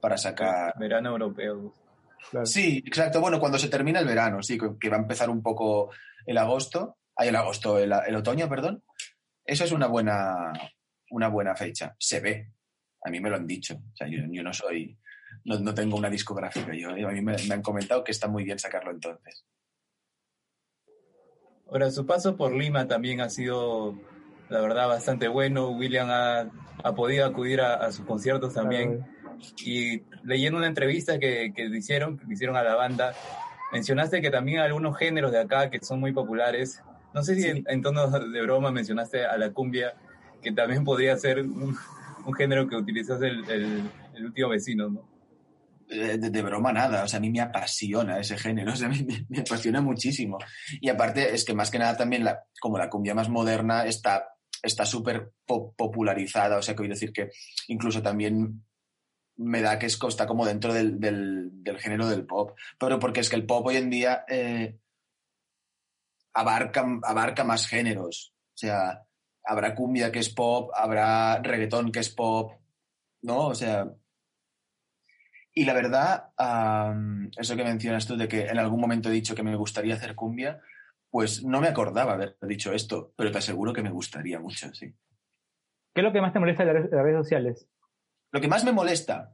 para 0.00 0.18
sacar... 0.18 0.74
Verano 0.78 1.10
europeo. 1.10 1.74
Sí, 2.44 2.82
exacto. 2.86 3.20
Bueno, 3.20 3.40
cuando 3.40 3.58
se 3.58 3.68
termina 3.68 4.00
el 4.00 4.06
verano, 4.06 4.42
sí, 4.42 4.58
que 4.78 4.88
va 4.90 4.96
a 4.96 5.00
empezar 5.00 5.30
un 5.30 5.42
poco 5.42 5.90
el 6.26 6.38
agosto, 6.38 6.98
hay 7.16 7.28
el 7.28 7.36
agosto, 7.36 7.78
el, 7.78 7.92
el, 8.06 8.16
otoño, 8.16 8.48
perdón. 8.48 8.82
Eso 9.44 9.64
es 9.64 9.72
una 9.72 9.86
buena, 9.86 10.52
una 11.10 11.28
buena 11.28 11.54
fecha. 11.54 11.96
Se 11.98 12.20
ve. 12.20 12.52
A 13.02 13.10
mí 13.10 13.20
me 13.20 13.30
lo 13.30 13.36
han 13.36 13.46
dicho. 13.46 13.74
O 13.74 13.96
sea, 13.96 14.08
yo, 14.08 14.20
no 14.42 14.52
soy, 14.52 14.98
no, 15.44 15.74
tengo 15.74 15.96
una 15.96 16.10
discográfica. 16.10 16.74
Yo, 16.74 16.90
a 16.90 17.12
mí 17.12 17.22
me, 17.22 17.36
han 17.50 17.62
comentado 17.62 18.04
que 18.04 18.12
está 18.12 18.28
muy 18.28 18.44
bien 18.44 18.58
sacarlo 18.58 18.90
entonces. 18.90 19.46
Ahora, 21.68 21.90
su 21.90 22.04
paso 22.06 22.36
por 22.36 22.54
Lima 22.54 22.86
también 22.86 23.20
ha 23.20 23.28
sido, 23.28 23.98
la 24.48 24.60
verdad, 24.60 24.88
bastante 24.88 25.28
bueno. 25.28 25.70
William 25.70 26.08
ha, 26.10 26.50
ha 26.82 26.94
podido 26.94 27.26
acudir 27.26 27.60
a, 27.60 27.90
sus 27.92 28.04
conciertos 28.04 28.54
también. 28.54 29.04
Y 29.64 30.02
leyendo 30.24 30.58
una 30.58 30.66
entrevista 30.66 31.18
que, 31.18 31.52
que 31.54 31.66
hicieron, 31.66 32.18
que 32.18 32.32
hicieron 32.32 32.56
a 32.56 32.62
la 32.62 32.74
banda, 32.74 33.12
mencionaste 33.72 34.20
que 34.20 34.30
también 34.30 34.60
algunos 34.60 34.96
géneros 34.96 35.32
de 35.32 35.40
acá 35.40 35.70
que 35.70 35.80
son 35.82 36.00
muy 36.00 36.12
populares. 36.12 36.82
No 37.12 37.22
sé 37.22 37.34
si 37.34 37.64
en, 37.66 37.82
tono 37.82 38.08
de 38.08 38.42
broma 38.42 38.70
mencionaste 38.70 39.24
a 39.24 39.36
la 39.36 39.50
cumbia, 39.50 39.94
que 40.42 40.52
también 40.52 40.84
podría 40.84 41.16
ser 41.16 41.40
un, 41.40 41.76
género 42.36 42.68
que 42.68 42.76
utilizas 42.76 43.22
el, 43.22 43.48
el, 43.48 44.24
último 44.24 44.48
vecino, 44.50 44.88
¿no? 44.88 45.08
Eh, 45.88 46.18
de, 46.18 46.42
broma 46.42 46.72
nada, 46.72 47.04
o 47.04 47.08
sea, 47.08 47.18
a 47.18 47.20
mí 47.20 47.30
me 47.30 47.40
apasiona 47.40 48.18
ese 48.18 48.36
género, 48.36 48.72
o 48.74 48.76
sea, 48.76 48.88
me, 48.88 49.06
me, 49.28 49.38
apasiona 49.38 49.80
muchísimo. 49.80 50.38
Y 50.80 50.88
aparte 50.88 51.34
es 51.34 51.44
que 51.44 51.54
más 51.54 51.70
que 51.70 51.78
nada 51.78 51.96
también, 51.96 52.24
la, 52.24 52.44
como 52.60 52.76
la 52.76 52.90
cumbia 52.90 53.14
más 53.14 53.28
moderna 53.28 53.86
está 53.86 54.35
está 54.66 54.84
súper 54.84 55.32
popularizada, 55.44 56.58
o 56.58 56.62
sea, 56.62 56.74
quiero 56.74 56.94
decir 56.94 57.12
que 57.12 57.30
incluso 57.68 58.02
también 58.02 58.64
me 59.36 59.60
da 59.60 59.78
que 59.78 59.86
es, 59.86 59.98
está 60.08 60.26
como 60.26 60.46
dentro 60.46 60.72
del, 60.72 60.98
del, 60.98 61.78
género 61.78 62.08
del 62.08 62.26
pop, 62.26 62.56
pero 62.78 62.98
porque 62.98 63.20
es 63.20 63.28
que 63.28 63.36
el 63.36 63.46
pop 63.46 63.66
hoy 63.66 63.76
en 63.76 63.90
día 63.90 64.24
eh, 64.28 64.78
abarca, 66.32 66.86
abarca 67.02 67.44
más 67.44 67.66
géneros, 67.66 68.34
o 68.54 68.58
sea, 68.58 69.06
habrá 69.44 69.74
cumbia 69.74 70.10
que 70.10 70.18
es 70.18 70.28
pop, 70.30 70.70
habrá 70.74 71.40
reggaetón 71.42 71.92
que 71.92 72.00
es 72.00 72.10
pop, 72.10 72.52
¿no? 73.22 73.48
O 73.48 73.54
sea... 73.54 73.86
Y 75.58 75.64
la 75.64 75.72
verdad, 75.72 76.32
eso 77.34 77.56
que 77.56 77.64
mencionas 77.64 78.06
tú 78.06 78.14
de 78.14 78.28
que 78.28 78.44
en 78.44 78.58
algún 78.58 78.78
momento 78.78 79.08
he 79.08 79.12
dicho 79.12 79.34
que 79.34 79.42
me 79.42 79.56
gustaría 79.56 79.94
hacer 79.94 80.14
cumbia, 80.14 80.60
pues 81.16 81.42
no 81.42 81.62
me 81.62 81.68
acordaba 81.68 82.12
haber 82.12 82.36
dicho 82.42 82.74
esto, 82.74 83.14
pero 83.16 83.32
te 83.32 83.38
aseguro 83.38 83.72
que 83.72 83.82
me 83.82 83.88
gustaría 83.88 84.38
mucho, 84.38 84.70
sí. 84.74 84.94
¿Qué 85.94 86.02
es 86.02 86.04
lo 86.04 86.12
que 86.12 86.20
más 86.20 86.34
te 86.34 86.38
molesta 86.38 86.62
de 86.62 86.74
las 86.74 86.90
redes 86.90 87.22
sociales? 87.22 87.66
Lo 88.32 88.38
que 88.42 88.48
más 88.48 88.66
me 88.66 88.72
molesta, 88.72 89.32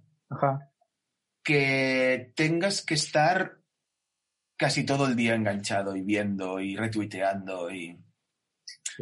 que 1.42 2.32
tengas 2.36 2.86
que 2.86 2.94
estar 2.94 3.58
casi 4.56 4.86
todo 4.86 5.08
el 5.08 5.16
día 5.16 5.34
enganchado 5.34 5.96
y 5.96 6.02
viendo 6.02 6.60
y 6.60 6.76
retuiteando 6.76 7.68
y... 7.72 8.00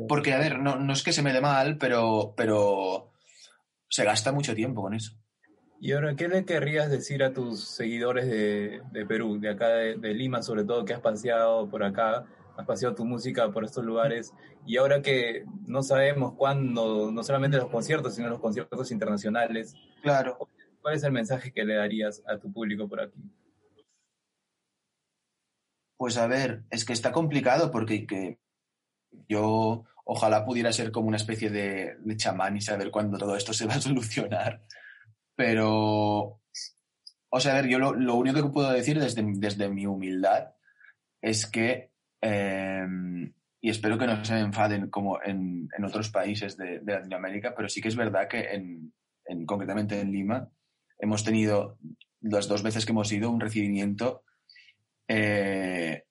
Porque, 0.09 0.33
a 0.33 0.39
ver, 0.39 0.59
no, 0.59 0.77
no, 0.77 0.95
es 0.95 1.03
que 1.03 1.13
se 1.13 1.23
me 1.23 1.35
dé 1.35 1.43
mal, 1.43 1.77
pero, 1.77 2.33
pero 2.35 3.13
se 3.91 4.05
gasta 4.05 4.33
mucho 4.33 4.55
tiempo 4.55 4.81
con 4.81 4.95
eso. 4.95 5.13
Y 5.83 5.93
ahora, 5.93 6.17
¿qué 6.17 6.29
le 6.29 6.47
querrías 6.47 6.91
decir 6.91 7.23
a 7.23 7.35
tus 7.35 7.63
seguidores 7.63 8.27
de, 8.27 8.81
de 8.91 9.05
Perú, 9.05 9.39
de 9.39 9.51
acá 9.51 9.69
de, 9.69 9.97
de, 9.97 10.15
Lima 10.15 10.41
sobre 10.41 10.65
todo, 10.65 10.87
que 10.87 10.95
has 10.95 11.01
paseado 11.01 11.69
por 11.69 11.85
acá, 11.85 12.25
has 12.61 12.67
paseado 12.67 12.95
tu 12.95 13.05
música 13.05 13.51
por 13.51 13.65
estos 13.65 13.85
lugares, 13.85 14.33
y 14.67 14.77
ahora 14.77 15.03
que 15.03 15.45
no 15.67 15.83
sabemos 15.83 16.35
cuándo, 16.35 17.11
no 17.11 17.23
solamente 17.23 17.57
los 17.57 17.71
conciertos, 17.71 18.15
sino 18.15 18.29
los 18.29 18.41
conciertos 18.41 18.91
internacionales, 18.91 19.75
claro. 20.03 20.39
¿cuál 20.81 20.95
es 20.95 21.03
el 21.03 21.13
mensaje 21.13 21.53
que 21.53 21.65
le 21.65 21.75
darías 21.75 22.23
a 22.27 22.39
tu 22.39 22.53
público 22.53 22.89
por 22.89 23.01
aquí? 23.01 23.21
Pues 25.97 26.17
a 26.17 26.27
ver, 26.27 26.63
es 26.71 26.85
que 26.85 26.95
está 26.95 27.13
complicado 27.13 27.71
porque 27.71 28.07
que 28.07 28.39
yo 29.29 29.85
ojalá 30.05 30.45
pudiera 30.45 30.73
ser 30.73 30.91
como 30.91 31.09
una 31.09 31.17
especie 31.17 31.51
de, 31.51 31.97
chamán 32.17 32.57
y 32.57 32.61
saber 32.61 32.91
cuándo 32.91 33.19
todo 33.19 33.37
esto 33.37 33.53
se 33.53 33.67
va 33.67 33.75
a 33.75 33.81
solucionar. 33.81 34.65
Pero, 35.37 36.41
o 37.29 37.41
sea, 37.41 37.53
a 37.53 37.57
ver, 37.57 37.69
yo 37.69 37.79
lo, 37.79 38.15
único 38.15 38.43
que 38.43 38.49
puedo 38.49 38.71
decir 38.73 38.99
desde, 38.99 39.23
desde 39.25 39.69
mi 39.69 39.87
humildad 39.87 40.55
es 41.21 41.47
que, 41.47 41.90
em, 42.21 43.33
y 43.61 43.71
espero 43.71 43.99
que 43.99 44.07
no 44.07 44.25
se 44.25 44.39
enfaden 44.39 44.89
como 44.91 45.21
en, 45.23 45.69
otros 45.85 46.11
países 46.11 46.57
de, 46.57 46.81
Latinoamérica, 46.85 47.55
pero 47.55 47.69
sí 47.69 47.81
que 47.81 47.89
es 47.89 47.97
verdad 47.97 48.29
que 48.29 48.41
en, 48.53 48.93
concretamente 49.47 50.01
en 50.01 50.13
Lima 50.13 50.49
hemos 50.99 51.25
tenido 51.25 51.79
las 52.21 52.49
dos 52.49 52.63
veces 52.63 52.85
que 52.85 52.93
hemos 52.93 53.11
ido 53.13 53.31
un 53.31 53.41
recibimiento 53.41 54.25
eh, 55.09 56.05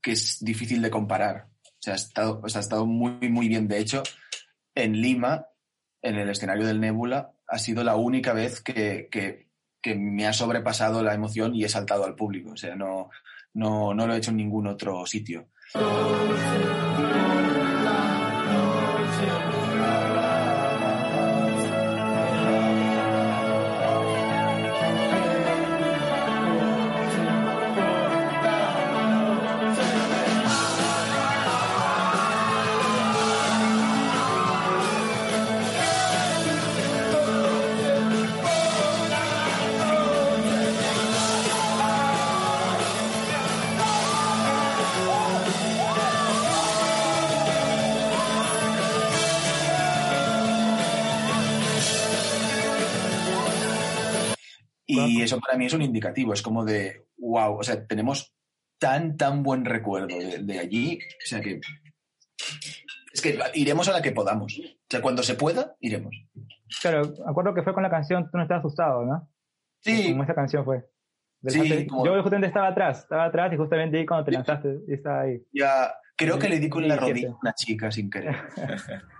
que 0.00 0.12
es 0.12 0.38
difícil 0.42 0.80
de 0.82 0.90
comparar. 0.90 1.48
O 1.64 1.80
sea, 1.80 1.94
ha 1.94 1.96
estado, 1.96 2.42
ha 2.42 2.46
estado 2.58 2.86
muy, 2.86 3.28
muy 3.28 3.48
bien. 3.48 3.68
De 3.68 3.78
hecho, 3.78 4.02
en 4.74 5.00
Lima, 5.00 5.46
en 6.02 6.16
el 6.16 6.30
escenario 6.30 6.66
del 6.66 6.80
Nebula, 6.80 7.32
ha 7.46 7.58
sido 7.58 7.84
la 7.84 7.96
única 7.96 8.32
vez 8.32 8.60
que, 8.60 9.08
que, 9.10 9.48
que 9.82 9.94
me 9.94 10.26
ha 10.26 10.32
sobrepasado 10.32 11.02
la 11.02 11.14
emoción 11.14 11.54
y 11.54 11.64
he 11.64 11.68
saltado 11.68 12.04
al 12.04 12.16
público. 12.16 12.52
O 12.52 12.56
sea, 12.56 12.74
no, 12.74 13.10
no, 13.56 13.94
no 13.94 14.06
lo 14.06 14.14
he 14.14 14.18
hecho 14.18 14.30
en 14.30 14.36
ningún 14.36 14.66
otro 14.66 15.04
sitio. 15.06 15.46
Y 54.96 55.22
eso 55.22 55.40
para 55.40 55.58
mí 55.58 55.66
es 55.66 55.72
un 55.72 55.82
indicativo, 55.82 56.32
es 56.32 56.42
como 56.42 56.64
de, 56.64 57.06
wow, 57.18 57.58
o 57.58 57.62
sea, 57.62 57.86
tenemos 57.86 58.34
tan, 58.78 59.16
tan 59.16 59.42
buen 59.42 59.64
recuerdo 59.64 60.16
de, 60.18 60.58
allí, 60.58 60.98
o 60.98 61.26
sea 61.26 61.40
que 61.40 61.60
es 63.12 63.22
que 63.22 63.38
iremos 63.54 63.88
a 63.88 63.92
la 63.92 64.02
que 64.02 64.12
podamos. 64.12 64.58
O 64.58 64.86
sea, 64.90 65.00
cuando 65.00 65.22
se 65.22 65.34
pueda, 65.34 65.74
iremos. 65.80 66.14
Claro, 66.82 67.14
acuerdo 67.26 67.54
que 67.54 67.62
fue 67.62 67.72
con 67.72 67.82
la 67.82 67.88
canción 67.88 68.30
Tú 68.30 68.36
no 68.36 68.42
estás 68.42 68.58
asustado, 68.58 69.06
¿no? 69.06 69.30
Sí. 69.80 70.10
Como 70.10 70.24
esa 70.24 70.34
canción 70.34 70.64
fue. 70.64 70.84
Sí, 71.46 71.86
Yo 72.04 72.22
justamente 72.22 72.48
estaba 72.48 72.68
atrás, 72.68 73.00
estaba 73.00 73.24
atrás 73.24 73.52
y 73.52 73.56
justamente 73.56 73.98
ahí 73.98 74.06
cuando 74.06 74.24
te 74.24 74.32
lanzaste, 74.32 74.80
estaba 74.88 75.22
ahí. 75.22 75.42
Ya, 75.52 75.94
creo 76.16 76.38
que 76.38 76.48
le 76.48 76.58
di 76.58 76.68
con 76.68 76.86
la 76.88 76.96
rodilla 76.96 77.30
a 77.30 77.38
una 77.40 77.54
chica 77.54 77.90
sin 77.90 78.10
querer. 78.10 78.36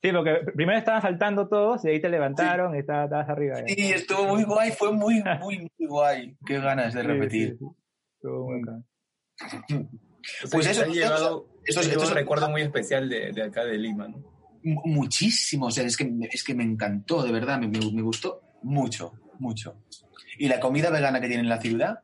Sí, 0.00 0.12
porque 0.12 0.40
primero 0.54 0.78
estaban 0.78 1.02
saltando 1.02 1.48
todos 1.48 1.84
y 1.84 1.88
ahí 1.88 2.00
te 2.00 2.08
levantaron 2.08 2.74
y 2.76 2.78
estabas, 2.78 3.28
arriba. 3.28 3.56
Sí, 3.66 3.92
estuvo 3.92 4.26
muy 4.26 4.44
guay, 4.44 4.70
fue 4.70 4.92
muy, 4.92 5.22
muy, 5.40 5.58
muy 5.58 5.88
guay. 5.88 6.36
Qué 6.46 6.60
ganas 6.60 6.94
de 6.94 7.02
repetir. 7.02 7.58
estuvo 8.14 8.50
muy 8.50 8.62
Pues 10.50 10.66
eso, 10.66 10.84
eso, 10.84 11.46
es 11.64 11.96
un 11.96 12.14
recuerdo 12.14 12.50
muy 12.50 12.62
especial 12.62 13.08
de, 13.08 13.32
de, 13.32 13.42
acá 13.44 13.64
de 13.64 13.78
Lima, 13.78 14.08
¿no? 14.08 14.24
Muchísimo, 14.62 15.66
o 15.66 15.70
sea, 15.70 15.84
es 15.84 15.96
que, 15.96 16.12
es 16.32 16.42
que 16.42 16.52
me 16.52 16.64
encantó, 16.64 17.22
de 17.22 17.30
verdad, 17.30 17.60
me, 17.60 17.68
me, 17.68 18.02
gustó 18.02 18.42
mucho, 18.62 19.12
mucho. 19.38 19.80
¿Y 20.38 20.48
la 20.48 20.58
comida 20.58 20.90
vegana 20.90 21.20
que 21.20 21.28
tiene 21.28 21.44
en 21.44 21.48
la 21.48 21.60
ciudad? 21.60 22.00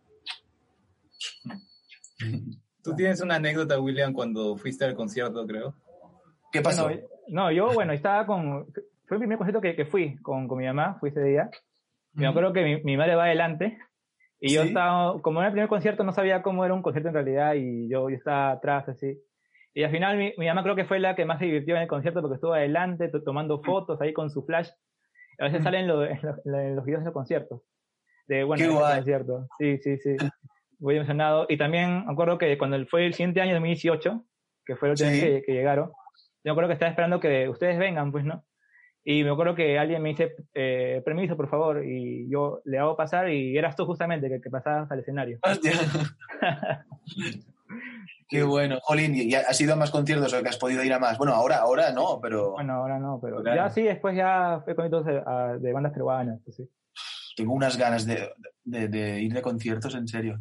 Tú 2.85 2.95
tienes 2.95 3.21
una 3.21 3.37
anécdota, 3.37 3.81
William, 3.81 4.12
cuando 4.12 4.57
fuiste 4.57 4.85
al 4.85 4.95
concierto, 4.95 5.45
creo. 5.45 5.75
¿Qué 6.52 6.62
pasó? 6.62 6.88
No, 7.29 7.50
yo, 7.50 7.73
bueno, 7.73 7.93
estaba 7.93 8.26
con. 8.26 8.67
Fue 9.07 9.17
el 9.17 9.21
primer 9.21 9.38
concierto 9.38 9.61
que, 9.61 9.76
que 9.76 9.87
fui 9.87 10.17
con, 10.23 10.49
con, 10.49 10.59
mi 10.59 10.67
mamá, 10.67 10.97
fui 11.00 11.11
ese 11.11 11.23
día. 11.23 11.50
Me 12.14 12.26
acuerdo 12.26 12.52
que 12.52 12.62
mi, 12.62 12.83
mi, 12.83 12.97
madre 12.97 13.14
va 13.14 13.25
adelante. 13.25 13.79
Y 14.41 14.55
yo 14.55 14.62
estaba, 14.62 15.21
como 15.23 15.41
era 15.41 15.49
el 15.49 15.52
primer 15.52 15.69
concierto, 15.69 16.05
no 16.05 16.12
sabía 16.12 16.43
cómo 16.43 16.64
era 16.64 16.75
un 16.75 16.83
concierto 16.83 17.09
en 17.09 17.14
realidad. 17.14 17.55
Y 17.55 17.88
yo, 17.88 18.11
yo 18.11 18.17
estaba 18.17 18.50
atrás, 18.50 18.88
así. 18.88 19.19
Y 19.75 19.85
al 19.85 19.91
final 19.91 20.19
mi, 20.19 20.35
mi, 20.37 20.47
mamá 20.47 20.62
creo 20.62 20.76
que 20.76 20.85
fue 20.85 20.99
la 20.99 21.14
que 21.14 21.25
más 21.25 21.38
se 21.38 21.47
divirtió 21.47 21.76
en 21.76 21.83
el 21.83 21.88
concierto 21.88 22.21
porque 22.21 22.35
estuvo 22.35 22.52
adelante 22.52 23.11
tomando 23.25 23.62
fotos 23.62 24.00
ahí 24.00 24.12
con 24.12 24.31
su 24.31 24.45
flash. 24.45 24.69
A 25.38 25.45
veces 25.45 25.62
salen 25.62 25.87
lo, 25.87 26.05
en, 26.05 26.19
los 26.76 26.85
videos 26.85 27.00
de 27.00 27.07
los 27.07 27.14
conciertos. 27.14 27.62
De, 28.26 28.45
bueno, 28.45 28.62
Qué 28.62 28.71
concierto. 28.71 29.47
Sí, 29.59 29.79
sí, 29.79 29.97
sí. 29.99 30.17
Muy 30.79 30.97
emocionado. 30.97 31.47
Y 31.49 31.57
también 31.57 32.05
me 32.07 32.12
acuerdo 32.12 32.38
que 32.38 32.59
cuando 32.59 32.85
fue 32.87 33.07
el 33.07 33.14
siguiente 33.14 33.41
año, 33.41 33.55
2018, 33.55 34.25
que 34.64 34.76
fue 34.76 34.88
el 34.88 34.93
último 34.93 35.11
que, 35.11 35.43
que, 35.45 35.52
llegaron, 35.52 35.93
yo 36.45 36.51
me 36.51 36.53
acuerdo 36.53 36.69
que 36.69 36.75
estaba 36.75 36.91
esperando 36.91 37.21
que 37.21 37.49
ustedes 37.49 37.79
vengan, 37.79 38.13
pues, 38.13 38.25
¿no? 38.25 38.45
Y 39.05 39.25
me 39.25 39.31
acuerdo 39.31 39.55
que 39.55 39.79
alguien 39.79 40.01
me 40.01 40.11
dice, 40.11 40.37
eh, 40.55 41.03
permiso, 41.05 41.37
por 41.37 41.49
favor, 41.49 41.85
y 41.85 42.29
yo 42.31 42.61
le 42.65 42.79
hago 42.79 42.97
pasar 42.97 43.31
y 43.31 43.59
eras 43.59 43.75
tú 43.75 43.85
justamente 43.85 44.29
que, 44.29 44.41
que 44.41 44.51
pasabas 44.51 44.91
al 44.91 45.01
escenario. 45.01 45.41
Qué 48.29 48.43
bueno. 48.45 48.79
Jolín, 48.83 49.15
¿y 49.15 49.35
has 49.35 49.61
ido 49.61 49.75
a 49.75 49.77
más 49.77 49.91
conciertos 49.91 50.33
o 50.33 50.43
que 50.43 50.49
has 50.49 50.57
podido 50.57 50.83
ir 50.85 50.93
a 50.93 50.99
más? 50.99 51.19
Bueno, 51.19 51.35
ahora, 51.35 51.59
ahora 51.59 51.93
no, 51.93 52.19
pero... 52.23 52.53
Bueno, 52.53 52.75
ahora 52.75 52.99
no, 52.99 53.19
pero 53.21 53.45
ya 53.45 53.69
sí, 53.69 53.83
después 53.83 54.17
ya 54.17 54.63
fue 54.65 54.75
conciertos 54.75 55.05
de, 55.05 55.59
de 55.59 55.73
bandas 55.73 55.93
peruanas, 55.93 56.41
pues 56.45 56.57
sí. 56.57 56.71
Tengo 57.37 57.55
unas 57.55 57.77
ganas 57.77 58.07
de, 58.07 58.31
de, 58.65 59.21
ir 59.21 59.33
de 59.33 59.43
conciertos, 59.43 59.95
en 59.95 60.07
serio. 60.07 60.41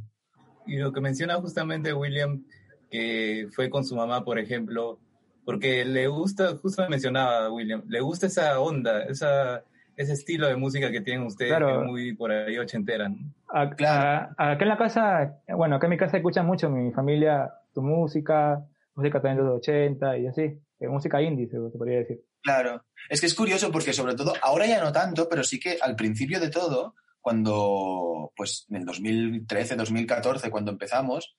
Y 0.65 0.77
lo 0.77 0.93
que 0.93 1.01
menciona 1.01 1.35
justamente 1.35 1.93
William, 1.93 2.43
que 2.89 3.47
fue 3.53 3.69
con 3.69 3.83
su 3.83 3.95
mamá, 3.95 4.23
por 4.23 4.39
ejemplo, 4.39 4.99
porque 5.45 5.85
le 5.85 6.07
gusta, 6.07 6.55
justo 6.57 6.87
mencionaba 6.89 7.51
William, 7.51 7.83
le 7.87 8.01
gusta 8.01 8.27
esa 8.27 8.59
onda, 8.59 9.03
esa, 9.03 9.63
ese 9.95 10.13
estilo 10.13 10.47
de 10.47 10.55
música 10.55 10.91
que 10.91 11.01
tienen 11.01 11.25
ustedes, 11.25 11.57
que 11.57 11.71
es 11.71 11.85
muy 11.85 12.13
por 12.13 12.31
ahí 12.31 12.57
ochentera. 12.57 13.09
¿no? 13.09 13.17
Acá, 13.47 14.33
acá 14.37 14.63
en 14.63 14.69
la 14.69 14.77
casa, 14.77 15.41
bueno, 15.47 15.75
acá 15.75 15.87
en 15.87 15.91
mi 15.91 15.97
casa 15.97 16.17
escuchan 16.17 16.45
mucho 16.45 16.69
mi 16.69 16.91
familia 16.91 17.51
tu 17.73 17.81
música, 17.81 18.65
música 18.95 19.21
también 19.21 19.37
de 19.37 19.43
los 19.43 19.59
80 19.59 20.17
y 20.17 20.27
así, 20.27 20.41
eh, 20.41 20.87
música 20.87 21.21
indie, 21.21 21.47
se, 21.47 21.57
podría 21.77 21.99
decir. 21.99 22.21
Claro, 22.41 22.83
es 23.09 23.21
que 23.21 23.27
es 23.27 23.35
curioso 23.35 23.71
porque 23.71 23.93
sobre 23.93 24.15
todo, 24.15 24.33
ahora 24.41 24.65
ya 24.65 24.83
no 24.83 24.91
tanto, 24.91 25.29
pero 25.29 25.43
sí 25.43 25.59
que 25.59 25.77
al 25.81 25.95
principio 25.95 26.39
de 26.39 26.49
todo, 26.49 26.95
cuando, 27.19 28.31
pues 28.35 28.65
en 28.69 28.77
el 28.77 28.85
2013, 28.85 29.75
2014, 29.75 30.49
cuando 30.49 30.71
empezamos, 30.71 31.37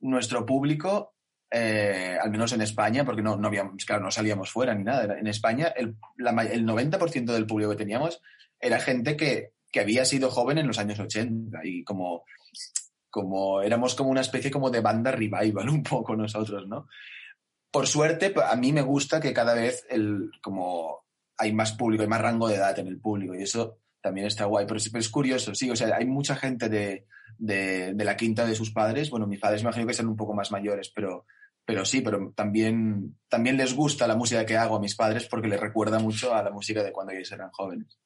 nuestro 0.00 0.44
público, 0.44 1.13
eh, 1.56 2.18
al 2.20 2.32
menos 2.32 2.52
en 2.52 2.62
España, 2.62 3.04
porque 3.04 3.22
no, 3.22 3.36
no, 3.36 3.46
habíamos, 3.46 3.84
claro, 3.84 4.02
no 4.02 4.10
salíamos 4.10 4.50
fuera 4.50 4.74
ni 4.74 4.82
nada, 4.82 5.16
en 5.16 5.28
España 5.28 5.68
el, 5.76 5.94
el 6.18 6.66
90% 6.66 7.26
del 7.26 7.46
público 7.46 7.70
que 7.70 7.76
teníamos 7.76 8.20
era 8.58 8.80
gente 8.80 9.16
que, 9.16 9.52
que 9.70 9.78
había 9.78 10.04
sido 10.04 10.32
joven 10.32 10.58
en 10.58 10.66
los 10.66 10.80
años 10.80 10.98
80 10.98 11.60
y 11.62 11.84
como 11.84 12.24
como 13.08 13.62
éramos 13.62 13.94
como 13.94 14.10
una 14.10 14.22
especie 14.22 14.50
como 14.50 14.68
de 14.68 14.80
banda 14.80 15.12
revival 15.12 15.68
un 15.68 15.84
poco 15.84 16.16
nosotros, 16.16 16.66
¿no? 16.66 16.88
Por 17.70 17.86
suerte, 17.86 18.34
a 18.44 18.56
mí 18.56 18.72
me 18.72 18.82
gusta 18.82 19.20
que 19.20 19.32
cada 19.32 19.54
vez 19.54 19.86
el, 19.88 20.32
como 20.42 21.04
hay 21.38 21.52
más 21.52 21.70
público, 21.70 22.02
hay 22.02 22.08
más 22.08 22.20
rango 22.20 22.48
de 22.48 22.56
edad 22.56 22.76
en 22.80 22.88
el 22.88 22.98
público 22.98 23.32
y 23.36 23.44
eso 23.44 23.78
también 24.00 24.26
está 24.26 24.46
guay, 24.46 24.66
pero 24.66 24.78
es, 24.78 25.08
curioso, 25.08 25.54
sí, 25.54 25.70
o 25.70 25.76
sea, 25.76 25.94
hay 25.94 26.06
mucha 26.06 26.34
gente 26.34 26.68
de, 26.68 27.06
de, 27.38 27.94
de, 27.94 28.04
la 28.04 28.16
quinta 28.16 28.44
de 28.44 28.56
sus 28.56 28.72
padres, 28.72 29.08
bueno, 29.08 29.28
mis 29.28 29.38
padres 29.38 29.62
imagino 29.62 29.86
que 29.86 29.94
son 29.94 30.08
un 30.08 30.16
poco 30.16 30.34
más 30.34 30.50
mayores, 30.50 30.90
pero, 30.94 31.26
pero 31.64 31.84
sí, 31.84 32.00
pero 32.02 32.32
también, 32.34 33.16
también 33.28 33.56
les 33.56 33.74
gusta 33.74 34.06
la 34.06 34.16
música 34.16 34.44
que 34.44 34.56
hago 34.56 34.76
a 34.76 34.80
mis 34.80 34.94
padres 34.94 35.26
porque 35.26 35.48
les 35.48 35.60
recuerda 35.60 35.98
mucho 35.98 36.34
a 36.34 36.42
la 36.42 36.50
música 36.50 36.82
de 36.82 36.92
cuando 36.92 37.12
ellos 37.12 37.32
eran 37.32 37.50
jóvenes. 37.50 37.98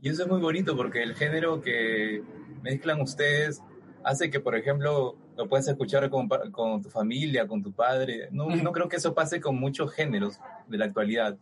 Y 0.00 0.08
eso 0.08 0.24
es 0.24 0.28
muy 0.28 0.40
bonito 0.40 0.76
porque 0.76 1.02
el 1.02 1.14
género 1.14 1.60
que 1.60 2.22
mezclan 2.62 3.00
ustedes 3.00 3.62
hace 4.02 4.30
que, 4.30 4.40
por 4.40 4.56
ejemplo, 4.56 5.16
lo 5.36 5.48
puedas 5.48 5.66
escuchar 5.68 6.10
con, 6.10 6.28
con 6.28 6.82
tu 6.82 6.90
familia, 6.90 7.46
con 7.46 7.62
tu 7.62 7.72
padre. 7.72 8.28
No, 8.30 8.54
no, 8.54 8.72
creo 8.72 8.88
que 8.88 8.96
eso 8.96 9.14
pase 9.14 9.40
con 9.40 9.56
muchos 9.56 9.92
géneros 9.92 10.38
de 10.68 10.78
la 10.78 10.86
actualidad. 10.86 11.38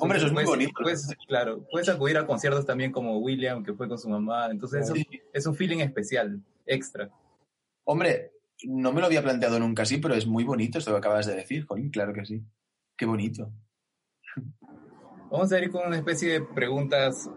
Hombre, 0.00 0.18
eso 0.18 0.26
es 0.26 0.32
muy 0.32 0.44
bonito. 0.44 0.72
Puedes, 0.82 1.14
claro, 1.26 1.64
puedes 1.70 1.88
acudir 1.88 2.18
a 2.18 2.26
conciertos 2.26 2.66
también 2.66 2.90
como 2.90 3.18
William, 3.18 3.64
que 3.64 3.72
fue 3.72 3.88
con 3.88 3.98
su 3.98 4.08
mamá. 4.08 4.48
Entonces, 4.50 4.90
es 5.32 5.46
un 5.46 5.54
feeling 5.54 5.78
especial, 5.78 6.40
extra. 6.66 7.10
Hombre, 7.84 8.32
no 8.64 8.92
me 8.92 9.00
lo 9.00 9.06
había 9.06 9.22
planteado 9.22 9.58
nunca 9.58 9.82
así, 9.82 9.98
pero 9.98 10.14
es 10.14 10.26
muy 10.26 10.44
bonito 10.44 10.78
esto 10.78 10.92
que 10.92 10.98
acabas 10.98 11.26
de 11.26 11.36
decir, 11.36 11.64
Jolín, 11.66 11.90
claro 11.90 12.12
que 12.12 12.24
sí. 12.24 12.42
Qué 12.96 13.06
bonito. 13.06 13.52
Vamos 15.30 15.52
a 15.52 15.58
ir 15.58 15.70
con 15.70 15.86
una 15.86 15.96
especie 15.96 16.32
de 16.32 16.40
preguntas 16.40 17.30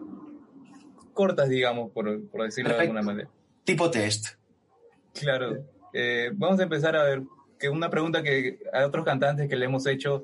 cortas, 1.13 1.49
digamos, 1.49 1.91
por, 1.91 2.29
por 2.29 2.43
decirlo 2.43 2.73
de 2.73 2.81
alguna 2.81 3.01
manera 3.01 3.29
tipo 3.63 3.89
test. 3.89 4.35
Claro. 5.13 5.65
Eh, 5.93 6.31
vamos 6.33 6.59
a 6.59 6.63
empezar 6.63 6.95
a 6.95 7.03
ver 7.03 7.23
que 7.59 7.69
una 7.69 7.89
pregunta 7.89 8.23
que 8.23 8.59
a 8.73 8.85
otros 8.85 9.05
cantantes 9.05 9.49
que 9.49 9.55
le 9.55 9.65
hemos 9.65 9.85
hecho 9.87 10.23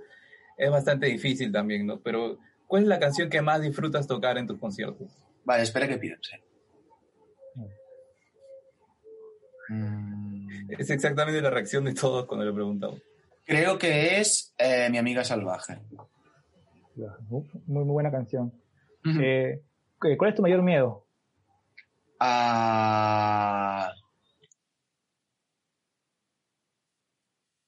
es 0.57 0.71
bastante 0.71 1.07
difícil 1.07 1.51
también, 1.51 1.85
¿no? 1.85 1.99
Pero, 1.99 2.39
¿cuál 2.65 2.83
es 2.83 2.87
la 2.87 2.99
canción 2.99 3.29
que 3.29 3.41
más 3.41 3.61
disfrutas 3.61 4.07
tocar 4.07 4.37
en 4.37 4.47
tus 4.47 4.59
conciertos? 4.59 5.11
Vale, 5.43 5.63
espera 5.63 5.87
que 5.87 5.97
piense. 5.97 6.41
Mm. 9.69 10.16
Es 10.77 10.89
exactamente 10.89 11.41
la 11.41 11.49
reacción 11.49 11.85
de 11.85 11.93
todos 11.93 12.25
cuando 12.25 12.45
le 12.45 12.53
preguntamos. 12.53 13.01
Creo 13.45 13.77
que 13.77 14.19
es 14.19 14.53
eh, 14.57 14.89
Mi 14.91 14.97
amiga 14.97 15.23
salvaje. 15.23 15.79
Muy, 17.29 17.45
muy 17.65 17.83
buena 17.83 18.11
canción. 18.11 18.51
Eh, 19.05 19.61
¿Cuál 19.99 20.29
es 20.29 20.35
tu 20.35 20.41
mayor 20.41 20.61
miedo? 20.63 21.07
a 22.19 23.93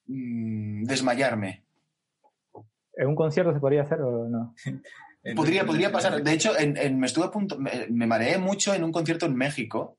mm, 0.08 0.84
desmayarme. 0.86 1.64
¿En 2.94 3.08
un 3.08 3.16
concierto 3.16 3.54
se 3.54 3.60
podría 3.60 3.84
hacer 3.84 4.02
o 4.02 4.28
no? 4.28 4.56
podría, 5.36 5.66
podría 5.66 5.92
pasar. 5.92 6.22
De 6.22 6.34
hecho, 6.34 6.58
en, 6.58 7.00
me 7.00 7.08
estuve 7.08 7.26
a 7.26 7.32
punto, 7.32 7.58
me, 7.58 8.08
mareé 8.08 8.38
mucho 8.38 8.74
en 8.74 8.84
un 8.84 8.92
concierto 8.92 9.26
en 9.26 9.36
México, 9.36 9.99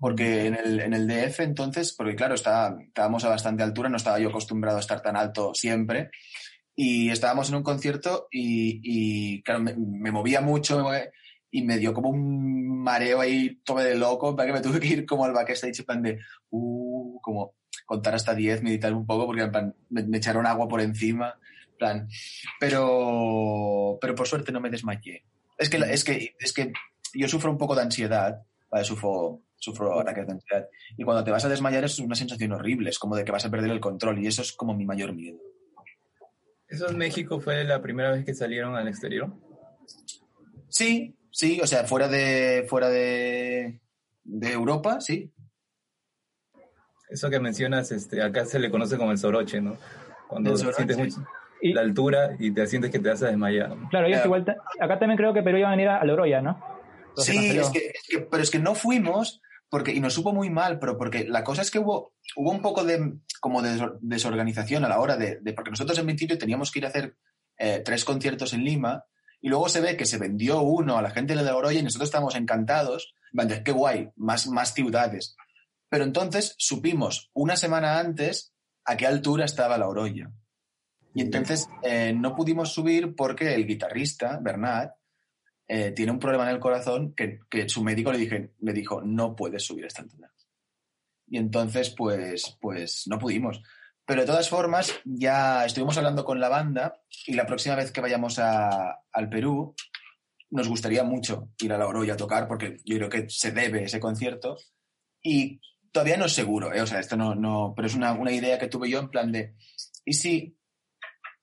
porque 0.00 0.46
en 0.46 0.54
el, 0.54 0.80
en 0.80 0.94
el 0.94 1.06
DF 1.06 1.40
entonces, 1.40 1.92
porque 1.92 2.16
claro, 2.16 2.34
estábamos 2.34 3.24
a 3.24 3.28
bastante 3.28 3.62
altura, 3.62 3.90
no 3.90 3.98
estaba 3.98 4.18
yo 4.18 4.30
acostumbrado 4.30 4.78
a 4.78 4.80
estar 4.80 5.02
tan 5.02 5.14
alto 5.14 5.52
siempre, 5.54 6.10
y 6.74 7.10
estábamos 7.10 7.50
en 7.50 7.56
un 7.56 7.62
concierto 7.62 8.26
y, 8.30 8.80
y 8.82 9.42
claro, 9.42 9.60
me, 9.60 10.10
movía 10.10 10.40
mucho, 10.40 10.88
y 11.50 11.62
me 11.62 11.76
dio 11.76 11.92
como 11.92 12.08
un 12.08 12.82
mareo 12.82 13.20
ahí, 13.20 13.60
tome 13.64 13.84
de 13.84 13.96
loco, 13.96 14.34
para 14.34 14.46
que 14.46 14.52
me 14.54 14.60
tuve 14.66 14.80
que 14.80 14.88
ir 14.88 15.06
como 15.06 15.26
al 15.26 15.32
backstage, 15.32 15.80
en 15.80 15.84
plan 15.84 16.02
de, 16.02 16.18
uh, 16.48 17.20
como 17.20 17.54
contar 17.84 18.14
hasta 18.14 18.34
10, 18.34 18.62
meditar 18.62 18.94
un 18.94 19.06
poco, 19.06 19.26
porque 19.26 19.50
me, 19.90 20.16
echaron 20.16 20.46
agua 20.46 20.66
por 20.66 20.80
encima, 20.80 21.38
plan. 21.78 22.08
Pero, 22.58 23.98
pero 24.00 24.14
por 24.14 24.26
suerte 24.26 24.52
no 24.52 24.60
me 24.60 24.70
desmayé. 24.70 25.24
Es 25.58 25.68
que, 25.68 25.76
es 25.76 26.04
que, 26.04 26.34
es 26.38 26.52
que 26.54 26.72
yo 27.12 27.28
sufro 27.28 27.50
un 27.50 27.58
poco 27.58 27.74
de 27.74 27.82
ansiedad, 27.82 28.42
¿vale? 28.70 28.84
Sufro, 28.84 29.42
sufro 29.60 30.00
ataques 30.00 30.26
de 30.26 30.32
ansiedad. 30.32 30.68
Y 30.96 31.04
cuando 31.04 31.22
te 31.22 31.30
vas 31.30 31.44
a 31.44 31.48
desmayar 31.48 31.84
es 31.84 31.98
una 32.00 32.16
sensación 32.16 32.52
horrible, 32.52 32.90
es 32.90 32.98
como 32.98 33.14
de 33.14 33.24
que 33.24 33.32
vas 33.32 33.44
a 33.44 33.50
perder 33.50 33.70
el 33.70 33.80
control 33.80 34.18
y 34.18 34.26
eso 34.26 34.42
es 34.42 34.52
como 34.52 34.74
mi 34.74 34.84
mayor 34.84 35.12
miedo. 35.14 35.38
¿Eso 36.66 36.88
en 36.88 36.98
México 36.98 37.40
fue 37.40 37.62
la 37.64 37.80
primera 37.80 38.10
vez 38.10 38.24
que 38.24 38.34
salieron 38.34 38.74
al 38.74 38.88
exterior? 38.88 39.32
Sí, 40.68 41.16
Sí, 41.30 41.60
o 41.62 41.66
sea, 41.66 41.84
fuera 41.84 42.08
de, 42.08 42.66
fuera 42.68 42.88
de, 42.88 43.80
de 44.24 44.52
Europa, 44.52 45.00
sí. 45.00 45.32
Eso 47.08 47.30
que 47.30 47.40
mencionas, 47.40 47.90
este, 47.92 48.22
acá 48.22 48.44
se 48.44 48.58
le 48.58 48.70
conoce 48.70 48.96
como 48.96 49.12
el 49.12 49.18
soroche, 49.18 49.60
¿no? 49.60 49.76
Cuando 50.28 50.56
sientes 50.56 50.98
mucho 50.98 51.26
la 51.62 51.82
altura 51.82 52.36
y 52.38 52.52
te 52.52 52.66
sientes 52.66 52.90
que 52.90 52.98
te 52.98 53.08
vas 53.10 53.22
a 53.22 53.28
desmayar. 53.28 53.74
Claro, 53.90 54.08
igual, 54.08 54.44
acá 54.80 54.98
también 54.98 55.16
creo 55.16 55.34
que 55.34 55.42
Perú 55.42 55.58
iba 55.58 55.68
a 55.68 55.72
venir 55.72 55.88
a, 55.88 56.04
la 56.04 56.12
Oroya, 56.12 56.40
¿no? 56.40 56.58
sí, 57.16 57.58
es 57.58 57.68
que, 57.70 58.20
pero 58.30 58.42
es 58.42 58.50
que 58.50 58.58
no 58.58 58.74
fuimos 58.74 59.42
porque, 59.70 59.92
y 59.92 60.00
nos 60.00 60.14
supo 60.14 60.32
muy 60.32 60.50
mal, 60.50 60.78
pero 60.78 60.98
porque 60.98 61.24
la 61.24 61.44
cosa 61.44 61.62
es 61.62 61.70
que 61.70 61.78
hubo, 61.78 62.14
hubo 62.36 62.50
un 62.50 62.60
poco 62.60 62.84
de, 62.84 63.18
como 63.40 63.62
de 63.62 63.90
desorganización 64.00 64.84
a 64.84 64.88
la 64.88 65.00
hora 65.00 65.16
de, 65.16 65.40
porque 65.54 65.70
nosotros 65.70 65.96
en 65.98 66.06
principio 66.06 66.36
teníamos 66.36 66.70
que 66.70 66.80
ir 66.80 66.86
a 66.86 66.88
hacer 66.88 67.16
eh, 67.56 67.80
tres 67.84 68.04
conciertos 68.04 68.52
en 68.52 68.64
Lima 68.64 69.04
y 69.40 69.48
luego 69.48 69.68
se 69.68 69.80
ve 69.80 69.96
que 69.96 70.06
se 70.06 70.18
vendió 70.18 70.60
uno 70.60 70.98
a 70.98 71.02
la 71.02 71.10
gente 71.10 71.34
de 71.34 71.50
Oroya 71.50 71.80
y 71.80 71.82
nosotros 71.84 72.08
estamos 72.08 72.34
encantados. 72.34 73.14
Qué 73.64 73.72
guay, 73.72 74.10
más, 74.16 74.48
más 74.48 74.74
ciudades. 74.74 75.36
Pero 75.88 76.04
entonces 76.04 76.54
supimos 76.58 77.30
una 77.32 77.56
semana 77.56 77.98
antes 77.98 78.52
a 78.84 78.96
qué 78.96 79.06
altura 79.06 79.44
estaba 79.44 79.78
La 79.78 79.88
Oroya. 79.88 80.30
Y 81.14 81.22
entonces 81.22 81.68
eh, 81.82 82.12
no 82.12 82.34
pudimos 82.34 82.72
subir 82.72 83.14
porque 83.14 83.54
el 83.54 83.66
guitarrista, 83.66 84.38
Bernat, 84.42 84.92
eh, 85.72 85.92
tiene 85.92 86.10
un 86.10 86.18
problema 86.18 86.42
en 86.48 86.56
el 86.56 86.58
corazón 86.58 87.14
que, 87.14 87.38
que 87.48 87.68
su 87.68 87.84
médico 87.84 88.10
le, 88.10 88.18
dije, 88.18 88.50
le 88.58 88.72
dijo, 88.72 89.02
no 89.02 89.36
puedes 89.36 89.64
subir 89.64 89.84
esta 89.84 90.02
altura. 90.02 90.32
Y 91.28 91.38
entonces, 91.38 91.90
pues, 91.90 92.58
pues 92.60 93.04
no 93.06 93.20
pudimos. 93.20 93.62
Pero 94.04 94.22
de 94.22 94.26
todas 94.26 94.48
formas, 94.48 94.92
ya 95.04 95.64
estuvimos 95.64 95.96
hablando 95.96 96.24
con 96.24 96.40
la 96.40 96.48
banda 96.48 97.00
y 97.24 97.34
la 97.34 97.46
próxima 97.46 97.76
vez 97.76 97.92
que 97.92 98.00
vayamos 98.00 98.40
al 98.40 99.28
Perú, 99.30 99.76
nos 100.50 100.66
gustaría 100.66 101.04
mucho 101.04 101.50
ir 101.60 101.72
a 101.72 101.78
La 101.78 101.86
Oroya 101.86 102.14
a 102.14 102.16
tocar 102.16 102.48
porque 102.48 102.78
yo 102.84 102.96
creo 102.96 103.08
que 103.08 103.30
se 103.30 103.52
debe 103.52 103.84
ese 103.84 104.00
concierto. 104.00 104.56
Y 105.22 105.60
todavía 105.92 106.16
no 106.16 106.24
es 106.24 106.32
seguro, 106.32 106.74
¿eh? 106.74 106.80
o 106.80 106.86
sea, 106.88 106.98
esto 106.98 107.16
no, 107.16 107.36
no, 107.36 107.74
pero 107.76 107.86
es 107.86 107.94
una, 107.94 108.12
una 108.12 108.32
idea 108.32 108.58
que 108.58 108.66
tuve 108.66 108.90
yo 108.90 108.98
en 108.98 109.10
plan 109.10 109.30
de, 109.30 109.54
¿y 110.04 110.14
si 110.14 110.58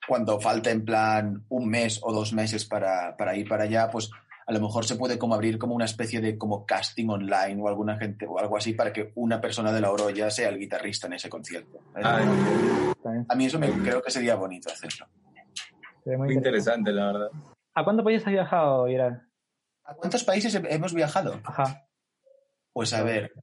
cuando 0.07 0.39
falte 0.39 0.71
en 0.71 0.85
plan 0.85 1.43
un 1.49 1.67
mes 1.67 1.99
o 2.01 2.13
dos 2.13 2.33
meses 2.33 2.65
para, 2.65 3.15
para 3.17 3.35
ir 3.35 3.47
para 3.47 3.65
allá, 3.65 3.89
pues 3.91 4.09
a 4.47 4.53
lo 4.53 4.61
mejor 4.61 4.85
se 4.85 4.95
puede 4.95 5.19
como 5.19 5.35
abrir 5.35 5.59
como 5.59 5.75
una 5.75 5.85
especie 5.85 6.21
de 6.21 6.37
como 6.37 6.65
casting 6.65 7.09
online 7.09 7.61
o 7.61 7.67
alguna 7.67 7.97
gente 7.97 8.25
o 8.25 8.39
algo 8.39 8.55
así 8.55 8.73
para 8.73 8.93
que 8.93 9.11
una 9.15 9.41
persona 9.41 9.73
de 9.73 9.81
la 9.81 9.91
Oroya 9.91 10.31
sea 10.31 10.47
el 10.47 10.57
guitarrista 10.57 11.07
en 11.07 11.13
ese 11.13 11.29
concierto. 11.29 11.79
a 11.95 13.35
mí 13.35 13.45
eso 13.45 13.59
me 13.59 13.69
creo 13.69 14.01
que 14.01 14.09
sería 14.09 14.35
bonito 14.35 14.69
hacerlo. 14.71 15.07
muy 16.05 16.33
interesante, 16.33 16.93
la 16.93 17.07
verdad. 17.07 17.29
¿A 17.75 17.83
cuántos 17.83 18.05
países 18.05 18.25
has 18.25 18.33
viajado, 18.33 18.87
Irán? 18.87 19.29
¿A 19.83 19.93
cuántos 19.95 20.23
países 20.23 20.55
hemos 20.69 20.93
viajado? 20.93 21.39
Ajá. 21.43 21.85
Pues 22.71 22.93
a 22.93 23.03
ver. 23.03 23.33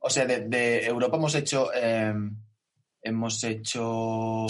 O 0.00 0.10
sea, 0.10 0.26
de, 0.26 0.86
Europa 0.86 1.16
hemos 1.16 1.34
hecho. 1.34 1.72
Em, 1.74 2.36
hemos 3.08 3.42
hecho 3.44 4.46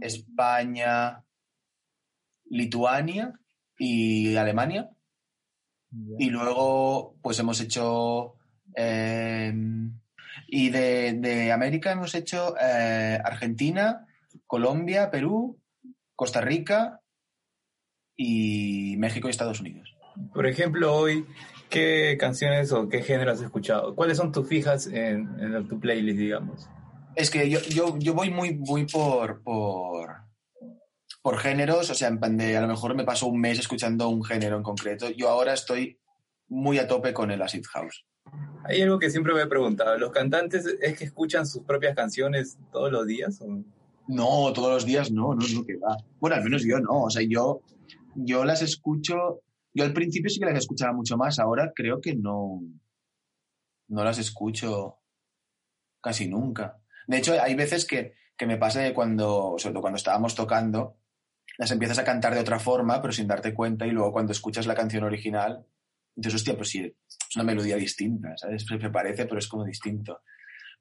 España, 0.00 1.22
Lituania, 2.46 3.40
y 3.80 4.36
Alemania. 4.36 4.90
Y 6.18 6.30
luego, 6.30 7.16
pues 7.22 7.38
hemos 7.40 7.60
hecho. 7.60 8.34
Eh, 8.76 9.52
y 10.46 10.68
de, 10.68 11.50
América 11.52 11.90
hemos 11.90 12.14
hecho 12.14 12.54
eh, 12.60 13.18
Argentina, 13.24 14.06
Colombia, 14.46 15.10
Perú, 15.10 15.58
Costa 16.14 16.40
Rica 16.40 17.00
y 18.16 18.96
México 18.98 19.26
y 19.26 19.30
Estados 19.30 19.60
Unidos. 19.60 19.96
Por 20.34 20.46
ejemplo, 20.46 20.94
hoy, 20.94 21.26
¿qué 21.70 22.16
canciones 22.20 22.70
o 22.72 22.88
qué 22.88 23.02
género 23.02 23.32
has 23.32 23.40
escuchado? 23.40 23.96
¿Cuáles 23.96 24.18
son 24.18 24.30
tus 24.30 24.46
fijas 24.46 24.86
en, 24.86 25.28
en 25.40 25.66
tu 25.66 25.80
playlist, 25.80 26.18
digamos? 26.18 26.68
Es 27.16 27.30
que 27.30 27.50
yo, 27.50 27.60
yo, 27.62 27.98
yo 27.98 28.14
voy 28.14 28.30
muy, 28.30 28.54
muy 28.54 28.86
por, 28.86 29.42
por, 29.42 30.10
por 31.22 31.38
géneros, 31.38 31.90
o 31.90 31.94
sea, 31.94 32.08
en 32.08 32.36
de, 32.36 32.56
a 32.56 32.60
lo 32.60 32.68
mejor 32.68 32.94
me 32.94 33.04
paso 33.04 33.26
un 33.26 33.40
mes 33.40 33.58
escuchando 33.58 34.08
un 34.08 34.24
género 34.24 34.56
en 34.56 34.62
concreto. 34.62 35.10
Yo 35.10 35.28
ahora 35.28 35.52
estoy 35.52 35.98
muy 36.48 36.78
a 36.78 36.86
tope 36.86 37.12
con 37.12 37.30
el 37.30 37.42
acid 37.42 37.64
house. 37.72 38.04
Hay 38.64 38.82
algo 38.82 38.98
que 38.98 39.10
siempre 39.10 39.34
me 39.34 39.42
he 39.42 39.46
preguntado, 39.46 39.96
¿los 39.98 40.12
cantantes 40.12 40.66
es 40.66 40.98
que 40.98 41.04
escuchan 41.04 41.46
sus 41.46 41.64
propias 41.64 41.96
canciones 41.96 42.58
todos 42.70 42.92
los 42.92 43.06
días? 43.06 43.40
No, 44.06 44.52
todos 44.52 44.74
los 44.74 44.84
días 44.84 45.10
no, 45.10 45.34
no 45.34 45.44
es 45.44 45.54
lo 45.54 45.64
que 45.64 45.76
va. 45.76 45.96
Bueno, 46.20 46.36
al 46.36 46.44
menos 46.44 46.62
yo 46.64 46.78
no, 46.78 47.04
o 47.04 47.10
sea, 47.10 47.22
yo, 47.22 47.62
yo 48.14 48.44
las 48.44 48.62
escucho, 48.62 49.42
yo 49.72 49.84
al 49.84 49.92
principio 49.92 50.30
sí 50.30 50.38
que 50.38 50.46
las 50.46 50.58
escuchaba 50.58 50.92
mucho 50.92 51.16
más, 51.16 51.38
ahora 51.38 51.72
creo 51.74 52.00
que 52.00 52.14
no, 52.14 52.62
no 53.88 54.04
las 54.04 54.18
escucho 54.18 54.98
casi 56.00 56.28
nunca. 56.28 56.79
De 57.10 57.18
hecho, 57.18 57.34
hay 57.42 57.56
veces 57.56 57.84
que, 57.84 58.14
que 58.36 58.46
me 58.46 58.56
pasa 58.56 58.94
cuando, 58.94 59.56
sobre 59.58 59.72
todo 59.72 59.80
cuando 59.80 59.96
estábamos 59.96 60.36
tocando, 60.36 60.96
las 61.58 61.72
empiezas 61.72 61.98
a 61.98 62.04
cantar 62.04 62.34
de 62.34 62.40
otra 62.40 62.60
forma, 62.60 63.02
pero 63.02 63.12
sin 63.12 63.26
darte 63.26 63.52
cuenta, 63.52 63.84
y 63.84 63.90
luego 63.90 64.12
cuando 64.12 64.30
escuchas 64.30 64.68
la 64.68 64.76
canción 64.76 65.02
original, 65.02 65.66
dices, 66.14 66.36
hostia, 66.36 66.56
pues 66.56 66.68
sí, 66.68 66.84
es 66.84 67.34
una 67.34 67.44
melodía 67.44 67.74
distinta, 67.74 68.36
¿sabes? 68.36 68.64
Se 68.64 68.90
parece, 68.90 69.26
pero 69.26 69.40
es 69.40 69.48
como 69.48 69.64
distinto. 69.64 70.20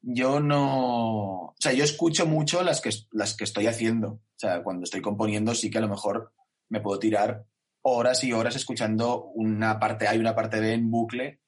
Yo 0.03 0.39
no. 0.39 1.45
O 1.45 1.55
sea, 1.57 1.73
yo 1.73 1.83
escucho 1.83 2.27
mucho 2.27 2.61
las 2.61 2.79
que, 2.79 2.91
las 3.11 3.35
que 3.35 3.45
estoy 3.45 3.65
haciendo. 3.65 4.09
O 4.11 4.37
sea, 4.37 4.61
cuando 4.61 4.83
estoy 4.83 5.01
componiendo, 5.01 5.55
sí 5.55 5.71
que 5.71 5.79
a 5.79 5.81
lo 5.81 5.89
mejor 5.89 6.31
me 6.69 6.79
puedo 6.79 6.99
tirar 6.99 7.43
horas 7.81 8.23
y 8.23 8.33
horas 8.33 8.55
escuchando 8.55 9.25
una 9.33 9.79
parte 9.79 10.07
A 10.07 10.13
y 10.13 10.19
una 10.19 10.35
parte 10.35 10.59
B 10.59 10.73
en 10.73 10.91
bucle 10.91 11.39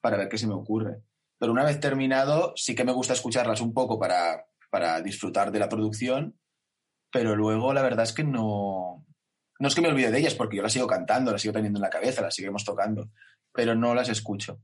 para 0.00 0.16
ver 0.16 0.30
qué 0.30 0.38
se 0.38 0.46
me 0.46 0.54
ocurre. 0.54 1.02
Pero 1.40 1.50
una 1.50 1.64
vez 1.64 1.80
terminado, 1.80 2.52
sí 2.54 2.76
que 2.76 2.84
me 2.84 2.92
gusta 2.92 3.14
escucharlas 3.14 3.60
un 3.60 3.74
poco 3.74 3.98
para, 3.98 4.46
para 4.70 5.00
disfrutar 5.00 5.50
de 5.50 5.58
la 5.58 5.68
producción 5.68 6.38
pero 7.12 7.36
luego 7.36 7.72
la 7.72 7.82
verdad 7.82 8.04
es 8.04 8.12
que 8.12 8.24
no, 8.24 9.04
no 9.58 9.68
es 9.68 9.74
que 9.74 9.80
me 9.80 9.88
olvide 9.88 10.10
de 10.10 10.18
ellas, 10.18 10.34
porque 10.34 10.56
yo 10.56 10.62
las 10.62 10.72
sigo 10.72 10.86
cantando, 10.86 11.32
las 11.32 11.42
sigo 11.42 11.54
teniendo 11.54 11.78
en 11.78 11.82
la 11.82 11.90
cabeza, 11.90 12.22
las 12.22 12.34
seguimos 12.34 12.64
tocando, 12.64 13.10
pero 13.52 13.74
no 13.74 13.94
las 13.94 14.08
escucho. 14.08 14.60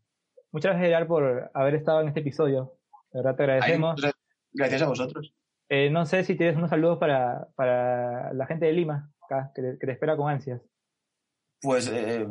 Muchas 0.52 0.72
gracias, 0.72 0.88
Gerard, 0.88 1.06
por 1.06 1.50
haber 1.52 1.74
estado 1.74 2.00
en 2.00 2.08
este 2.08 2.20
episodio. 2.20 2.78
De 3.12 3.20
verdad 3.20 3.36
te 3.36 3.42
agradecemos. 3.42 4.00
gracias 4.52 4.82
a 4.82 4.88
vosotros. 4.88 5.34
Eh, 5.68 5.90
no 5.90 6.06
sé 6.06 6.22
si 6.22 6.36
tienes 6.36 6.56
unos 6.56 6.70
saludos 6.70 6.98
para, 6.98 7.48
para 7.56 8.32
la 8.32 8.46
gente 8.46 8.66
de 8.66 8.72
Lima, 8.72 9.10
acá, 9.22 9.50
que, 9.54 9.62
te, 9.62 9.90
espera 9.90 10.16
con 10.16 10.30
ansias. 10.30 10.62
Pues 11.60 11.90
eh, 11.92 12.26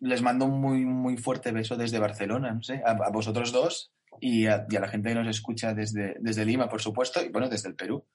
les 0.00 0.22
mando 0.22 0.44
un 0.44 0.60
muy, 0.60 0.84
muy 0.84 1.16
fuerte 1.16 1.52
beso 1.52 1.76
desde 1.76 1.98
Barcelona, 1.98 2.52
no 2.52 2.62
sé, 2.62 2.82
a, 2.84 3.10
vosotros 3.10 3.52
dos 3.52 3.92
y 4.20 4.46
a, 4.46 4.66
y 4.68 4.76
a, 4.76 4.80
la 4.80 4.88
gente 4.88 5.10
que 5.10 5.14
nos 5.14 5.28
escucha 5.28 5.74
desde, 5.74 6.16
desde 6.20 6.44
Lima, 6.44 6.68
por 6.68 6.80
supuesto, 6.80 7.22
y 7.22 7.28
bueno, 7.28 7.48
desde 7.48 7.68
el 7.68 7.74
Perú 7.74 8.06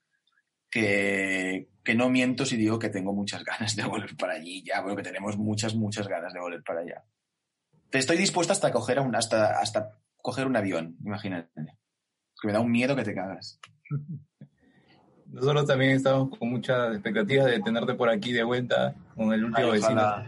que, 0.74 1.96
no 1.96 2.10
miento 2.10 2.46
si 2.46 2.58
digo 2.58 2.80
que 2.80 2.90
tengo 2.90 3.14
muchas 3.14 3.44
ganas 3.46 3.76
de 3.76 3.84
volver 3.84 4.16
para 4.18 4.34
allí 4.34 4.64
ya, 4.64 4.82
bueno, 4.82 4.96
que 4.96 5.04
tenemos 5.04 5.38
muchas, 5.38 5.76
muchas 5.76 6.08
ganas 6.08 6.34
de 6.34 6.40
volver 6.40 6.64
para 6.64 6.82
allá. 6.82 7.04
Estoy 7.92 8.18
dispuesto 8.18 8.54
hasta 8.54 8.72
coger 8.72 9.00
un, 9.00 9.16
hasta, 9.16 9.60
hasta 9.60 10.00
coger 10.18 10.48
un 10.48 10.56
avión, 10.56 10.98
imagínate. 11.04 11.50
Que 12.42 12.48
me 12.48 12.54
da 12.54 12.60
un 12.60 12.72
miedo 12.72 12.96
que 12.96 13.04
te 13.04 13.14
cagas. 13.14 13.60
Nosotros 15.28 15.66
también 15.66 15.92
estamos 15.92 16.38
con 16.38 16.50
muchas 16.50 16.94
expectativas 16.94 17.46
de 17.48 17.60
tenerte 17.60 17.94
por 17.94 18.10
aquí 18.10 18.32
de 18.34 18.44
vuelta 18.44 18.96
con 19.16 19.34
el 19.34 19.46
último 19.46 19.72
vecino. 19.72 20.24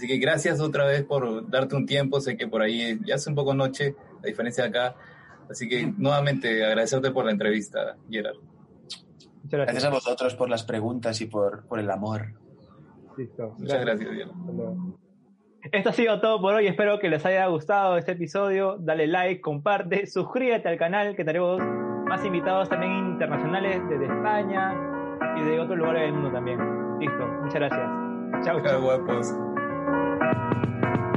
Así 0.00 0.08
que 0.08 0.16
gracias 0.16 0.60
otra 0.60 0.86
vez 0.86 1.04
por 1.04 1.50
darte 1.50 1.76
un 1.76 1.84
tiempo. 1.84 2.22
Sé 2.22 2.34
que 2.34 2.48
por 2.48 2.62
ahí 2.62 2.98
ya 3.04 3.16
hace 3.16 3.28
un 3.28 3.36
poco 3.36 3.52
noche, 3.52 3.94
la 4.22 4.28
diferencia 4.28 4.64
de 4.64 4.70
acá. 4.70 4.96
Así 5.50 5.68
que 5.68 5.92
nuevamente 5.98 6.64
agradecerte 6.64 7.10
por 7.10 7.26
la 7.26 7.32
entrevista, 7.32 7.98
Gerard. 8.08 8.38
Gracias. 9.44 9.84
a 9.84 9.90
vosotros 9.90 10.34
por 10.36 10.48
las 10.48 10.62
preguntas 10.62 11.20
y 11.20 11.26
por, 11.26 11.66
por 11.66 11.80
el 11.80 11.90
amor. 11.90 12.32
Listo. 13.18 13.54
Muchas 13.58 13.78
gracias, 13.82 14.08
Esto 15.70 15.90
ha 15.90 15.92
sido 15.92 16.18
todo 16.18 16.40
por 16.40 16.54
hoy. 16.54 16.66
Espero 16.66 16.98
que 16.98 17.10
les 17.10 17.26
haya 17.26 17.46
gustado 17.48 17.98
este 17.98 18.12
episodio. 18.12 18.78
Dale 18.78 19.06
like, 19.06 19.42
comparte, 19.42 20.06
suscríbete 20.06 20.66
al 20.66 20.78
canal 20.78 21.14
que 21.14 21.26
tenemos 21.26 21.60
más 22.06 22.24
invitados 22.24 22.70
también 22.70 22.90
internacionales 22.90 23.82
desde 23.90 24.06
España 24.06 24.74
y 25.36 25.42
de 25.42 25.60
otros 25.60 25.76
lugares 25.76 26.04
del 26.04 26.14
mundo 26.14 26.32
también. 26.32 26.58
Listo. 26.98 27.26
Muchas 27.42 27.54
gracias. 27.54 27.90
Chao. 28.46 28.62
Chao, 28.62 28.80
guapos. 28.80 29.30
Thank 30.20 31.00
you. 31.00 31.09